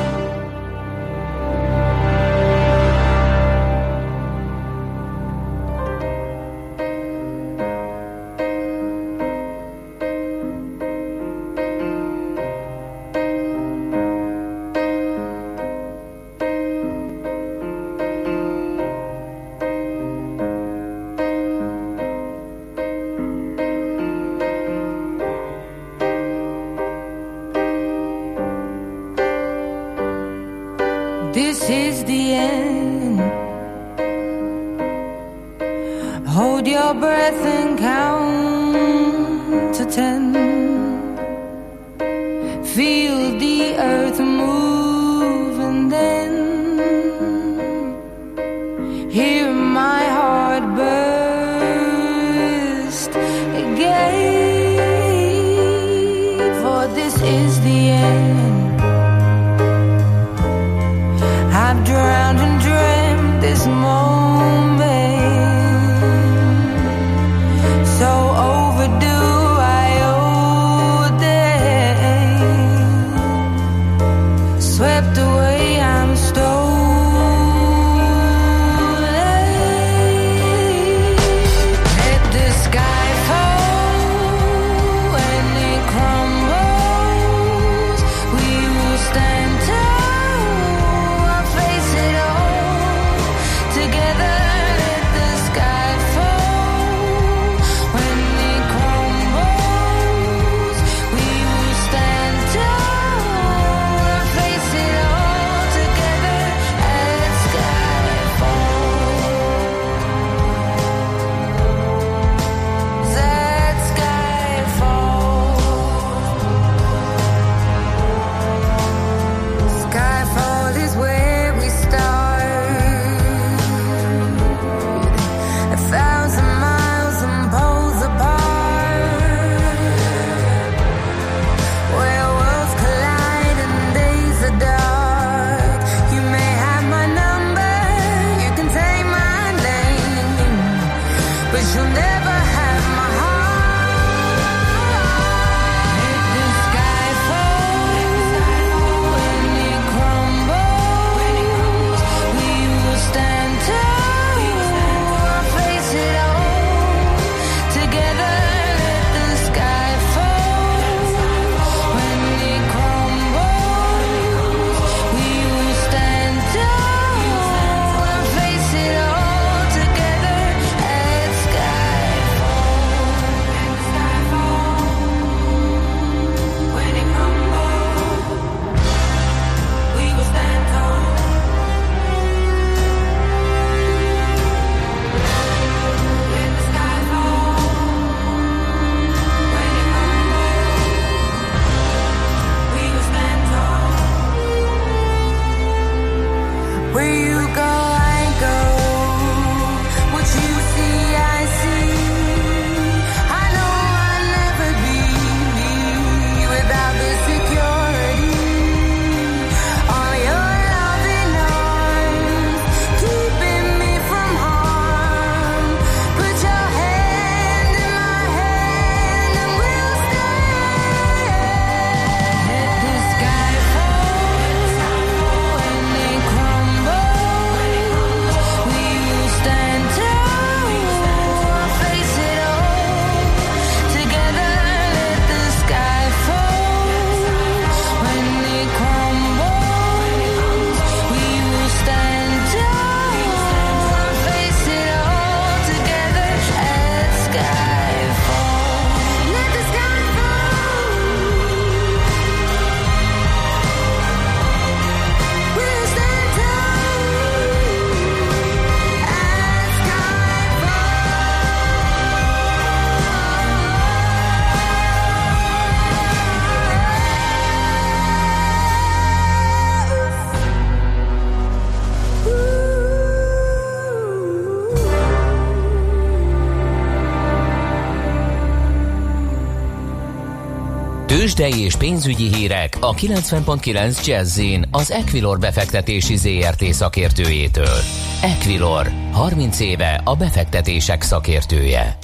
[281.41, 284.39] Tőzsdei és pénzügyi hírek a 90.9 jazz
[284.71, 287.77] az Equilor befektetési ZRT szakértőjétől.
[288.21, 291.97] Equilor, 30 éve a befektetések szakértője.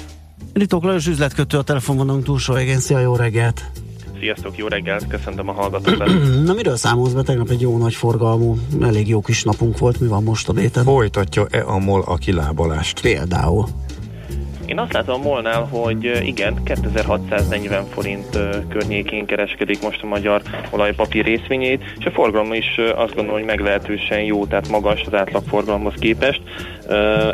[0.53, 2.79] Ritok Lajos üzletkötő a telefonvonalunk túlsó végén.
[2.79, 3.63] Szia, jó reggelt!
[4.19, 6.07] Sziasztok, jó reggelt, köszöntöm a hallgatókat.
[6.45, 7.21] Na miről számolsz be?
[7.21, 9.99] Tegnap egy jó nagy forgalmú, elég jó kis napunk volt.
[9.99, 10.83] Mi van most a béten?
[10.83, 13.01] Folytatja-e a MOL a kilábalást?
[13.01, 13.67] Például.
[14.67, 18.39] Én azt látom a molnál, hogy igen, 2640 forint
[18.69, 24.21] környékén kereskedik most a magyar olajpapír részvényét, és a forgalom is azt gondolom, hogy meglehetősen
[24.21, 26.41] jó, tehát magas az átlagforgalomhoz képest.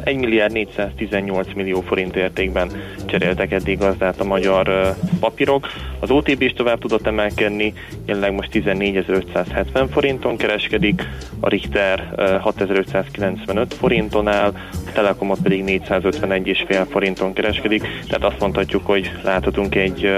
[0.03, 2.71] 1 milliárd 418 millió forint értékben
[3.05, 5.67] cseréltek eddig gazdát a magyar papírok.
[5.99, 7.73] Az OTB is tovább tudott emelkedni,
[8.05, 11.01] jelenleg most 14.570 forinton kereskedik,
[11.39, 19.11] a Richter 6.595 forinton áll, a Telekomot pedig 451,5 forinton kereskedik, tehát azt mondhatjuk, hogy
[19.23, 20.11] láthatunk egy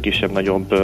[0.00, 0.74] kisebb-nagyobb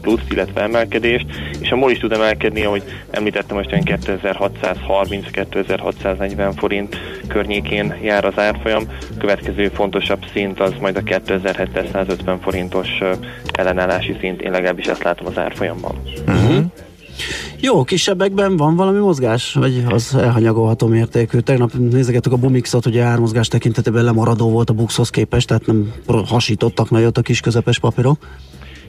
[0.00, 1.26] pluszt, illetve emelkedést,
[1.60, 8.82] és a MOL is tud emelkedni, ahogy említettem, most 2630-2640 forint környékén jár az árfolyam.
[8.88, 12.88] A következő fontosabb szint az majd a 2750 forintos
[13.52, 16.02] ellenállási szint, én legalábbis ezt látom az árfolyamban.
[16.26, 16.64] Uh-huh.
[17.60, 21.38] Jó, kisebbekben van valami mozgás, vagy az elhanyagolható mértékű?
[21.38, 25.92] Tegnap nézegettük a Bumixot, ugye ármozgás tekintetében lemaradó volt a Buxhoz képest, tehát nem
[26.26, 28.18] hasítottak nagyot a kis közepes papírok.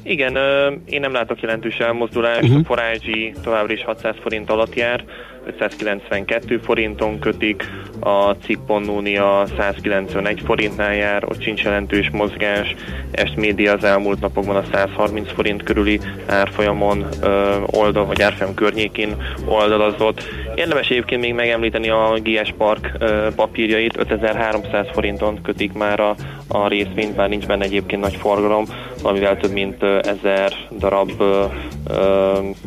[0.04, 0.38] Igen,
[0.86, 2.60] én nem látok jelentős elmozdulást, uh-huh.
[2.60, 5.04] a Forage továbbra is 600 forint alatt jár,
[5.46, 7.70] 592 forinton kötik,
[8.00, 12.76] a Cipponnúnia 191 forintnál jár, ott sincs jelentős mozgás,
[13.12, 19.16] Est Média az elmúlt napokban a 130 forint körüli árfolyamon ö, oldal, vagy árfolyam környékén
[19.46, 20.24] oldalazott.
[20.56, 26.16] Érdemes egyébként még megemlíteni a GS Park ö, papírjait, 5300 forinton kötik már a,
[26.48, 28.66] a részvényt, bár nincs benne egyébként nagy forgalom,
[29.04, 31.44] amivel több mint ezer darab, ö,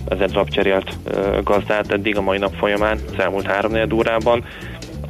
[0.09, 4.45] ezer darab cserélt ö, gazdát eddig a mai nap folyamán, az elmúlt három órában.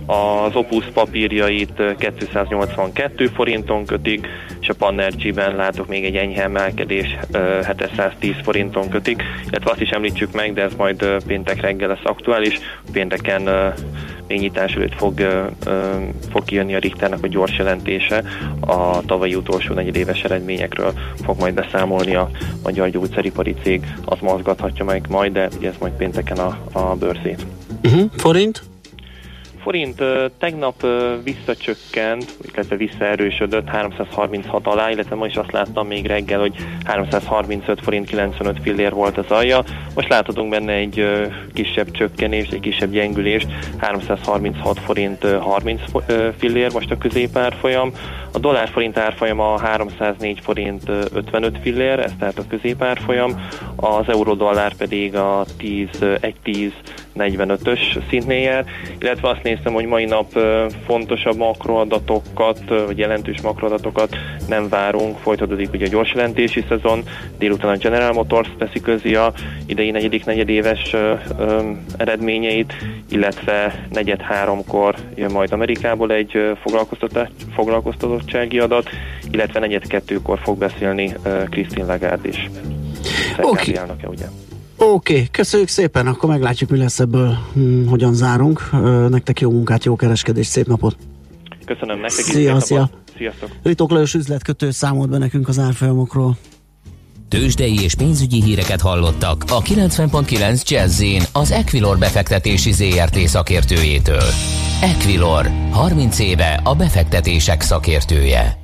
[0.06, 4.26] Az Opus papírjait 282 forinton kötik,
[4.60, 7.16] és a Pannergy-ben látok még egy enyhe emelkedés,
[7.66, 12.58] 710 forinton kötik, illetve azt is említsük meg, de ez majd péntek reggel lesz aktuális,
[12.92, 13.74] pénteken
[14.28, 15.20] még nyitás előtt fog,
[16.30, 18.22] fog kijönni a Richternek a gyors jelentése,
[18.60, 20.92] a tavalyi utolsó negyedéves eredményekről
[21.24, 22.30] fog majd beszámolni a
[22.62, 27.46] Magyar Gyógyszeripari Cég, az mozgathatja meg majd, de ez majd pénteken a, a bőrzét.
[27.82, 28.10] Uh-huh.
[28.16, 28.73] Forint?
[29.64, 30.02] Forint
[30.38, 30.86] tegnap
[31.22, 36.54] visszacsökkent, illetve visszaerősödött 336 alá, illetve ma is azt láttam még reggel, hogy
[36.84, 39.64] 335 forint 95 fillér volt az alja.
[39.94, 41.06] Most láthatunk benne egy
[41.52, 43.46] kisebb csökkenést, egy kisebb gyengülést,
[43.76, 45.80] 336 forint 30
[46.38, 47.92] fillér most a középárfolyam.
[48.32, 50.82] A dollár forint árfolyama 304 forint
[51.14, 53.46] 55 fillér, ez tehát a középárfolyam.
[53.76, 56.72] Az euró-dollár pedig a 10, 1-10
[57.18, 58.64] 45-ös szintnél jár,
[58.98, 60.38] illetve azt néztem, hogy mai nap
[60.86, 64.16] fontosabb makroadatokat, vagy jelentős makroadatokat
[64.48, 67.02] nem várunk, folytatódik ugye a gyors jelentési szezon,
[67.38, 69.32] délután a General Motors teszi közé a
[69.66, 70.96] idei negyedik negyedéves
[71.96, 72.72] eredményeit,
[73.10, 76.56] illetve negyed háromkor jön majd Amerikából egy
[77.54, 78.88] foglalkoztatottsági adat,
[79.30, 81.14] illetve negyed kettőkor fog beszélni
[81.50, 82.50] Christine Lagarde is.
[83.42, 83.78] Oké.
[83.78, 84.10] Okay.
[84.10, 84.43] ugye?
[84.76, 88.70] Oké, okay, köszönjük szépen, akkor meglátjuk, mi lesz ebből, hm, hogyan zárunk.
[89.08, 90.96] Nektek jó munkát, jó kereskedést, szép napot!
[91.64, 92.90] Köszönöm nektek szia, is, szia.
[93.16, 93.48] Sziasztok!
[93.62, 96.36] Ritok Lajos üzletkötő számolt be nekünk az árfolyamokról.
[97.28, 101.02] Tőzsdei és pénzügyi híreket hallottak a 90.9 jazz
[101.32, 104.28] az Equilor befektetési ZRT szakértőjétől.
[104.80, 108.63] Equilor, 30 éve a befektetések szakértője.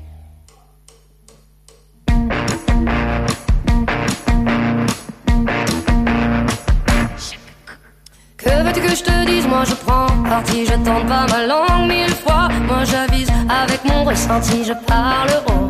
[9.61, 12.49] Moi je prends parti, je tente pas ma langue mille fois.
[12.67, 13.31] Moi j'avise
[13.63, 15.69] avec mon ressenti, je parle haut.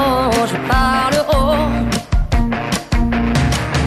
[0.00, 1.68] Oh, je parle haut.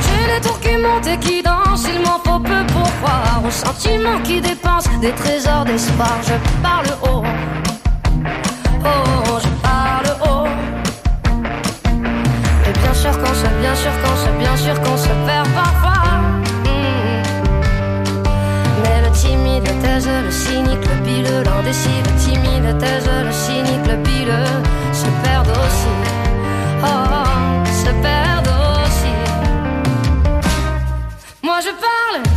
[0.06, 3.56] J'ai les tours qui montent et qui dansent, il m'en faut peu pour croire aux
[3.66, 6.16] sentiments qui dépensent des trésors d'espoir.
[6.30, 7.27] Je parle haut.
[20.26, 24.40] Le cynique, le bile, l'indécis, le timide taise, le cynique, le bile,
[24.94, 25.94] se perdent aussi.
[26.84, 28.54] Oh, se perdent
[28.86, 29.14] aussi.
[31.44, 32.37] Moi je parle.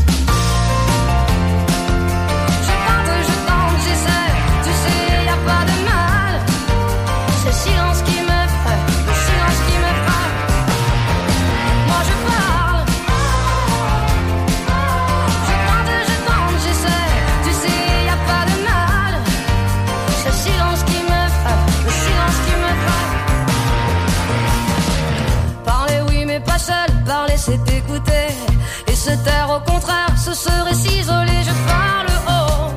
[30.33, 31.43] ce serait s'isoler.
[31.43, 32.71] Je parle haut,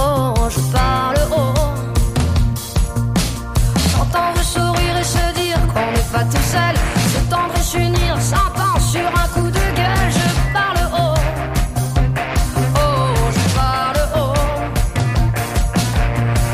[0.00, 1.54] oh, je parle haut.
[3.92, 6.74] J'entends vous sourire et se dire qu'on n'est pas tout seul.
[7.14, 10.10] Ce temps de s'unir s'entend sur un coup de gueule.
[10.18, 11.18] Je parle haut,
[12.74, 14.34] oh, je parle haut.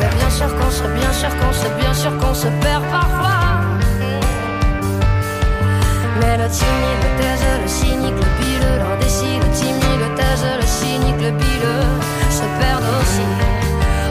[0.00, 3.44] Mais bien sûr qu'on se, bien qu'on bien sûr qu'on se perd parfois.
[6.20, 6.84] Mais le tien
[11.64, 12.00] bile,
[12.30, 12.46] se
[13.00, 13.26] aussi.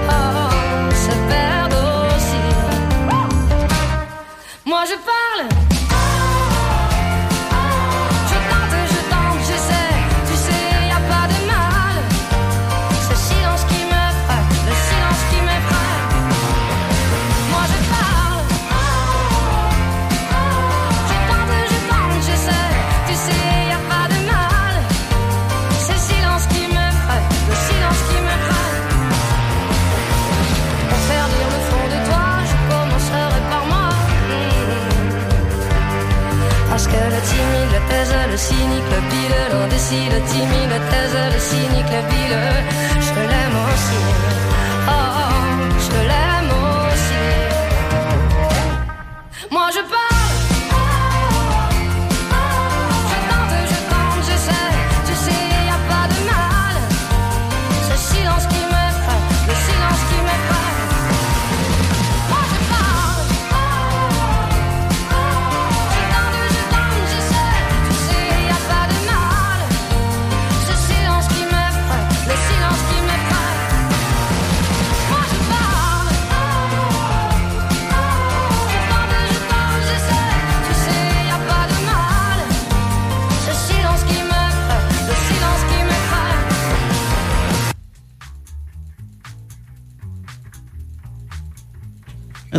[0.10, 0.50] Oh,
[1.06, 1.80] se perdent
[2.16, 2.44] aussi.
[4.66, 5.63] Moi je parle.
[38.34, 42.38] Le cynique, le bile, l'indécis, le timide, le taise, le cynique, le bile,
[43.00, 44.43] je l'aime aussi.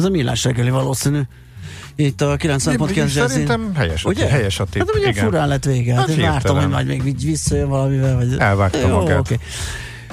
[0.05, 1.21] Ez a millás reggeli valószínű.
[1.97, 3.29] Itt a 90.9 jazzin.
[3.29, 4.27] Szerintem helyes, a- Ugye?
[4.29, 5.25] helyes a tipp, Hát ugye igen.
[5.25, 5.95] furán lett vége.
[5.95, 8.17] Hát Hát én vártam, hogy majd még visszajön valamivel.
[8.17, 8.35] Vagy...
[8.39, 9.19] Elvágta Jó, magát.
[9.19, 9.39] oké.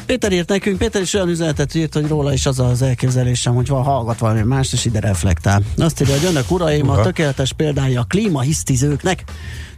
[0.05, 3.67] Péter írt nekünk, Péter is olyan üzenetet írt, hogy róla is az az elképzelésem, hogy
[3.67, 5.61] van hallgat valami mást, és ide reflektál.
[5.77, 7.01] Azt írja, hogy önök uraim, a Uha.
[7.03, 9.23] tökéletes példája a klímahisztizőknek.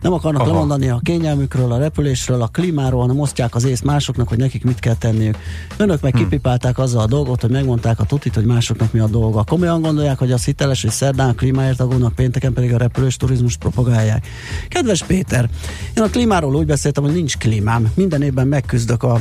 [0.04, 0.52] Nem akarnak Aha.
[0.52, 4.80] lemondani a kényelmükről, a repülésről, a klímáról, hanem osztják az észt másoknak, hogy nekik mit
[4.80, 5.38] kell tenniük.
[5.78, 9.44] Önök meg kipipálták azzal a dolgot, hogy megmondták a tutit, hogy másoknak mi a dolga.
[9.44, 13.58] Komolyan gondolják, hogy az hiteles, hogy szerdán a klímáért aggódnak, pénteken pedig a repülős turizmus
[13.58, 14.28] propagálják.
[14.68, 15.50] Kedves Péter,
[15.98, 17.92] én a klímáról úgy beszéltem, hogy nincs klímám.
[17.96, 19.20] Minden évben megküzdök a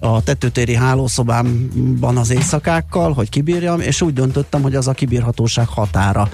[0.00, 6.28] a tetőtéri hálószobámban az éjszakákkal, hogy kibírjam, és úgy döntöttem, hogy az a kibírhatóság határa.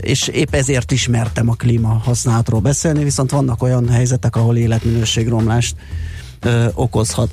[0.00, 5.76] És épp ezért ismertem a klíma használatról beszélni, viszont vannak olyan helyzetek, ahol életminőségromlást
[6.40, 7.30] e, okozhat.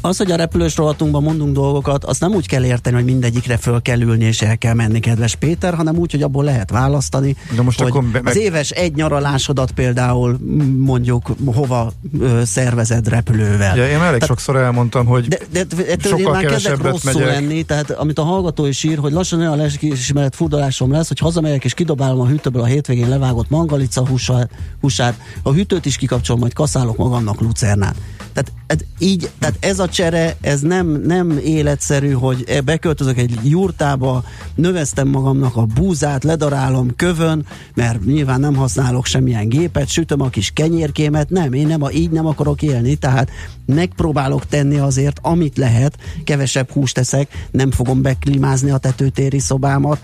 [0.00, 3.82] Az, hogy a repülős rovatunkban mondunk dolgokat, azt nem úgy kell érteni, hogy mindegyikre föl
[3.82, 7.36] kell ülni és el kell menni, kedves Péter, hanem úgy, hogy abból lehet választani.
[7.56, 10.38] De most hogy akkor be- meg- az éves egy nyaralásodat például
[10.78, 13.72] mondjuk hova ö, szervezed repülővel.
[13.72, 17.12] Ugye, én elég Tehát- sokszor elmondtam, hogy de, de ettől én sokkal már kezdek rosszul
[17.12, 17.28] megyek.
[17.34, 21.64] lenni, tehát amit a hallgató is ír, hogy lassan olyan lelkiismeret furdalásom lesz, hogy hazamegyek
[21.64, 26.52] és kidobálom a hűtőből a hétvégén levágott mangalica húsát, húsát, a hűtőt is kikapcsolom, majd
[26.52, 27.94] kaszálok magamnak lucernát.
[28.38, 33.38] Tehát ez, így, tehát ez a csere, ez nem, nem életszerű, hogy e- beköltözök egy
[33.44, 34.24] jurtába,
[34.54, 40.50] növeztem magamnak a búzát, ledarálom kövön, mert nyilván nem használok semmilyen gépet, sütöm a kis
[40.54, 43.30] kenyérkémet, nem, én nem, így nem akarok élni, tehát
[43.66, 50.00] megpróbálok tenni azért, amit lehet, kevesebb húst teszek, nem fogom beklimázni a tetőtéri szobámat,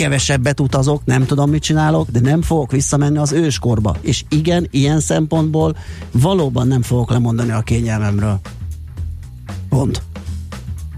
[0.00, 3.96] kevesebbet utazok, nem tudom, mit csinálok, de nem fogok visszamenni az őskorba.
[4.00, 5.76] És igen, ilyen szempontból
[6.12, 8.40] valóban nem fogok lemondani a kényelmemről.
[9.68, 10.02] Pont.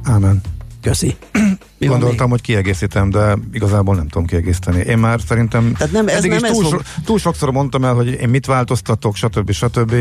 [0.03, 0.41] Ámen.
[0.83, 1.17] Köszi.
[1.79, 4.79] Mi Gondoltam, hogy kiegészítem, de igazából nem tudom kiegészíteni.
[4.81, 7.51] Én már szerintem Tehát nem, ez eddig nem is ez túl, fog- so, túl sokszor
[7.53, 9.51] mondtam el, hogy én mit változtatok, stb.
[9.51, 9.95] stb.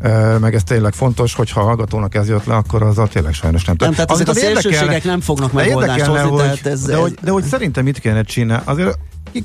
[0.00, 3.32] E, meg ez tényleg fontos, hogy ha a hallgatónak ez jött le, akkor azzal tényleg
[3.34, 3.76] sajnos nem.
[3.78, 7.18] Nem, tehát ezek a szélsőségek nem fognak megoldást hozni, hogy, tehát ez- de, ez- hogy,
[7.22, 8.62] de hogy szerintem mit kéne csinálni?
[8.66, 8.98] Azért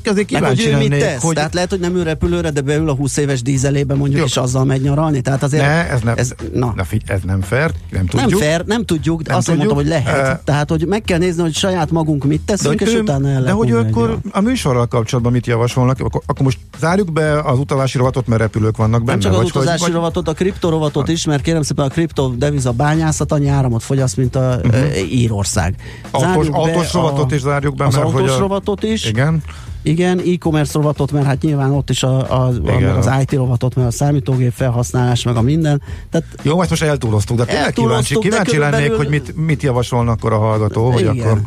[0.04, 1.22] azért Meg hogy kíváncsi ő mit tesz?
[1.22, 4.26] hogy Tehát lehet, hogy nem ül repülőre, de beül a 20 éves dízelébe mondjuk, Jó.
[4.26, 5.22] és azzal megy nyaralni.
[5.22, 6.74] Tehát azért ne, ez nem, ez, na.
[6.76, 8.30] na, figy, ez nem fair, nem tudjuk.
[8.30, 10.04] Nem fair, nem tudjuk, de Nem azt mondtam, hogy tudjuk.
[10.06, 10.28] lehet.
[10.28, 13.30] Eh, Tehát, hogy meg kell nézni, hogy saját magunk mit teszünk, hogy, és ő, utána
[13.30, 16.00] el de hogy akkor hogy a műsorral kapcsolatban mit javasolnak?
[16.00, 19.12] Akkor, akkor most zárjuk be az utazási rovatot, mert repülők vannak benne?
[19.12, 22.30] Nem csak az vagy, utazási vagy, rovatot, a kriptorovatot is, mert kérem szépen a kripto
[22.30, 25.12] deviza bányászat annyi áramot fogyaszt, mint a uh-huh.
[25.12, 25.76] Írország.
[26.12, 29.06] Autós, Zárjuk be autós rovatot is zárjuk be, az mert hogy autós a, rovatot is.
[29.06, 29.42] Igen.
[29.88, 32.96] Igen, e-commerce rovatot, mert hát nyilván ott is a, a, Igen.
[32.96, 35.82] az IT rovatot, mert a számítógép felhasználás, meg a minden.
[36.10, 40.34] Tehát Jó, ezt most eltúloztuk, de tényleg kíváncsi, kíváncsi lennék, hogy mit, mit javasolnak akkor
[40.34, 41.28] a hallgató, hogy Igen.
[41.28, 41.42] akkor...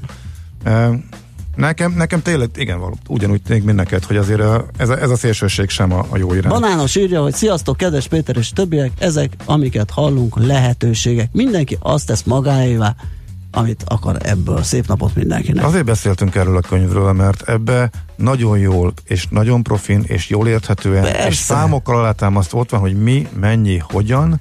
[0.64, 0.91] E,
[1.57, 5.16] nekem, nekem tényleg, igen, való, ugyanúgy tényleg neked, hogy azért a, ez, a, ez a
[5.16, 6.51] szélsőség sem a, a jó irány.
[6.53, 11.28] Banános írja, hogy sziasztok, kedves Péter és többiek, ezek, amiket hallunk, lehetőségek.
[11.32, 12.95] Mindenki azt tesz magáévá,
[13.53, 14.62] amit akar ebből.
[14.62, 15.64] Szép napot mindenkinek!
[15.64, 21.03] Azért beszéltünk erről a könyvről, mert ebbe nagyon jól, és nagyon profin, és jól érthetően,
[21.03, 21.26] Persze.
[21.28, 24.40] és számokkal alátámaszt ott van, hogy mi, mennyi, hogyan,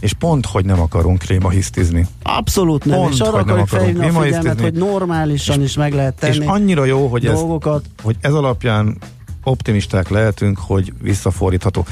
[0.00, 2.06] és pont, hogy nem akarunk krémahisztizni.
[2.22, 5.76] Abszolút nem, Pont, és arra hogy nem akarjuk akarunk felhívni a figyelmet, hogy normálisan is
[5.76, 7.84] meg lehet tenni És annyira jó, hogy ez, dolgokat.
[8.02, 8.96] hogy ez alapján
[9.44, 11.84] optimisták lehetünk, hogy visszafordítható.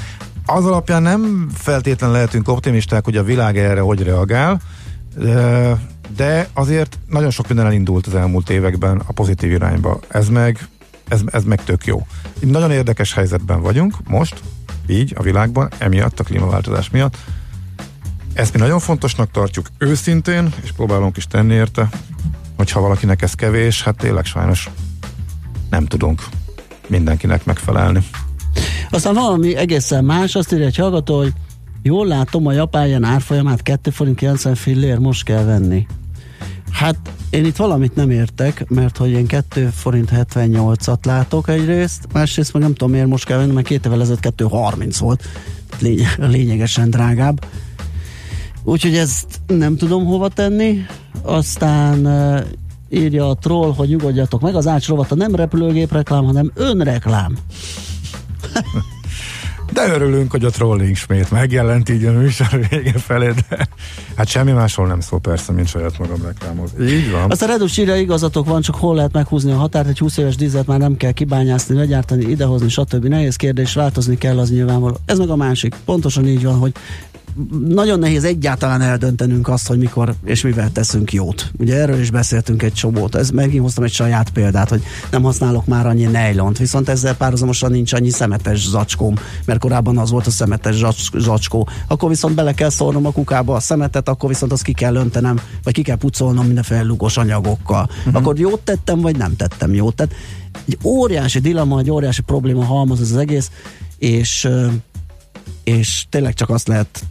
[0.47, 4.61] Az alapján nem feltétlen lehetünk optimisták, hogy a világ erre hogy reagál,
[5.19, 10.01] de- de azért nagyon sok minden elindult az elmúlt években a pozitív irányba.
[10.09, 10.69] Ez meg,
[11.09, 12.07] ez, ez meg tök jó.
[12.41, 14.43] Nagyon érdekes helyzetben vagyunk most,
[14.87, 17.17] így a világban, emiatt a klímaváltozás miatt.
[18.35, 21.89] Ezt mi nagyon fontosnak tartjuk őszintén, és próbálunk is tenni érte,
[22.57, 24.71] hogyha valakinek ez kevés, hát tényleg sajnos
[25.71, 26.23] nem tudunk
[26.87, 28.03] mindenkinek megfelelni.
[28.91, 31.33] Aztán valami egészen más, azt írja egy hallgató, hogy
[31.87, 35.87] jól látom a japán árfolyamát 2 forint 90 fillér most kell venni.
[36.71, 36.97] Hát
[37.31, 42.63] én itt valamit nem értek, mert hogy én 2 forint 78-at látok egyrészt, másrészt meg
[42.63, 45.25] nem tudom miért most kell venni, mert két évvel ezelőtt 2,30 volt,
[45.79, 47.47] Lény- lényegesen drágább.
[48.65, 50.87] Úgyhogy ezt nem tudom hova tenni.
[51.23, 52.41] Aztán uh,
[52.89, 57.37] írja a troll, hogy nyugodjatok meg, az ács rovata nem repülőgép reklám, hanem önreklám.
[59.73, 63.69] De örülünk, hogy a trolling ismét megjelent így a műsor vége felé, de
[64.17, 66.71] hát semmi másról nem szól persze, mint saját magam reklámoz.
[66.81, 67.31] Így van.
[67.31, 70.37] Azt a Redus írja, igazatok van, csak hol lehet meghúzni a határt, egy 20 éves
[70.37, 73.05] dízelt már nem kell kibányászni, legyártani, idehozni, stb.
[73.05, 74.97] Nehéz kérdés, változni kell, az nyilvánvaló.
[75.07, 75.75] Ez meg a másik.
[75.85, 76.73] Pontosan így van, hogy
[77.69, 81.51] nagyon nehéz egyáltalán eldöntenünk azt, hogy mikor és mivel teszünk jót.
[81.59, 83.15] Ugye erről is beszéltünk egy csomót.
[83.15, 87.71] Ez megint hoztam egy saját példát, hogy nem használok már annyi nejlont, viszont ezzel párhuzamosan
[87.71, 89.15] nincs annyi szemetes zacskóm,
[89.45, 91.69] mert korábban az volt a szemetes zac- zacskó.
[91.89, 95.41] Akkor viszont bele kell szórnom a kukába a szemetet, akkor viszont azt ki kell öntenem,
[95.63, 97.89] vagy ki kell pucolnom mindenféle lugos anyagokkal.
[97.99, 98.15] Uh-huh.
[98.17, 99.95] Akkor jót tettem, vagy nem tettem jót.
[99.95, 100.15] Tehát
[100.67, 103.51] egy óriási dilemma, egy óriási probléma halmaz ez az egész,
[103.99, 104.49] és,
[105.65, 107.05] és tényleg csak azt lehet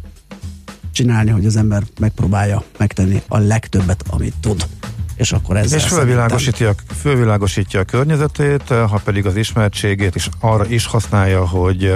[0.96, 4.68] csinálni, hogy az ember megpróbálja megtenni a legtöbbet, amit tud.
[5.16, 10.86] És akkor ezzel És fölvilágosítja, fölvilágosítja a környezetét, ha pedig az ismertségét is arra is
[10.86, 11.94] használja, hogy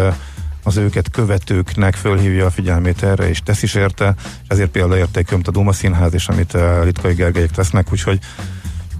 [0.64, 5.47] az őket követőknek fölhívja a figyelmét erre, és tesz is érte, és ezért például értékömt
[5.47, 8.20] a Duma Színház is, amit Litkai Gergelyek tesznek, úgyhogy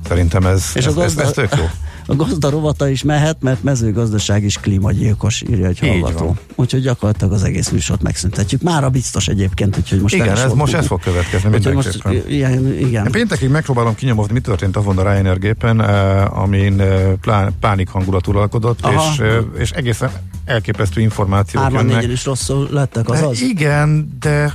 [0.08, 1.64] szerintem ez, És ez, a ez, ez tök jó.
[2.10, 6.36] a gazda rovata is mehet, mert mezőgazdaság is klímagyilkos, írja egy hallgató.
[6.56, 8.62] Úgyhogy gyakorlatilag az egész műsort megszüntetjük.
[8.62, 12.30] Mára biztos egyébként, úgyhogy most Igen, ez most ez fog következni most, mindenképpen.
[12.32, 13.06] ilyen, igen.
[13.06, 18.28] Én péntekig megpróbálom kinyomozni, mi történt azon a Ryanair gépen, eh, amin eh, pánik hangulat
[18.28, 19.12] uralkodott, Aha.
[19.12, 20.10] és, eh, és egészen
[20.46, 22.12] elképesztő információk Hárman jönnek.
[22.12, 23.42] is rosszul lettek, az E, az?
[23.42, 24.54] Igen, de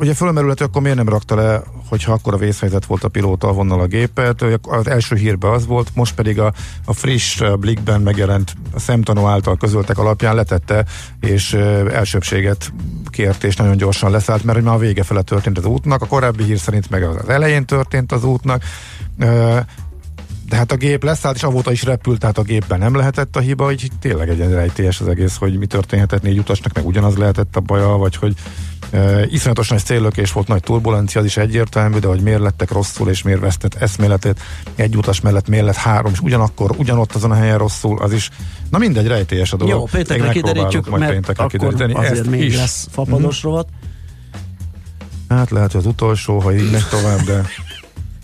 [0.00, 3.48] ugye fölmerülhet, hogy akkor miért nem rakta le, hogyha akkor a vészhelyzet volt a pilóta
[3.48, 4.44] avonnal a gépet.
[4.62, 6.52] Az első hírben az volt, most pedig a,
[6.84, 10.84] a friss Blickben megjelent a szemtanú által közöltek alapján letette,
[11.20, 11.52] és
[11.92, 12.72] elsőbséget
[13.10, 16.02] kért, és nagyon gyorsan leszállt, mert már a vége fele történt az útnak.
[16.02, 18.62] A korábbi hír szerint meg az elején történt az útnak.
[20.48, 23.40] De hát a gép leszállt, és avóta is repült, tehát a gépben nem lehetett a
[23.40, 27.56] hiba, hogy tényleg egy rejtélyes az egész, hogy mi történhetett négy utasnak, meg ugyanaz lehetett
[27.56, 28.34] a baja, vagy hogy
[28.90, 33.08] e, iszonyatosan egy céllökés volt, nagy turbulencia, az is egyértelmű, de hogy miért lettek rosszul,
[33.08, 34.40] és miért vesztett eszméletét,
[34.74, 38.30] egy utas mellett miért lett három, és ugyanakkor, ugyanott azon a helyen rosszul, az is,
[38.70, 39.74] na mindegy, rejtélyes a dolog.
[39.74, 41.94] Jó, péntekre kiderítjük, majd mert péntekre akkor kideríteni.
[41.94, 42.56] azért Ezt még is.
[42.56, 43.68] lesz fapados rovat.
[45.28, 47.42] Hát lehet, hogy az utolsó, ha így megy tovább, de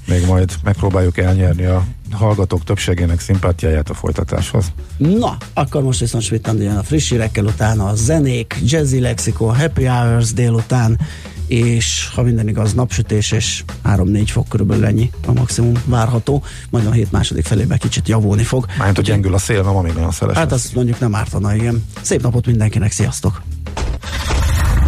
[0.06, 4.72] még majd megpróbáljuk elnyerni a hallgatók többségének szimpátiáját a folytatáshoz.
[4.96, 9.84] Na, akkor most viszont Svittandi jön a friss hírekkel, utána a zenék, jazzy lexikon, happy
[9.84, 10.98] hours délután,
[11.46, 16.90] és ha minden igaz, napsütés, és 3-4 fok körülbelül ennyi a maximum várható, majd a
[16.90, 18.66] hét második felébe kicsit javulni fog.
[18.76, 20.36] Mármint, hogy gyengül a szél, ma még nagyon szeles.
[20.36, 20.64] Hát lesz.
[20.64, 21.84] az mondjuk nem ártana, igen.
[22.00, 23.42] Szép napot mindenkinek, sziasztok!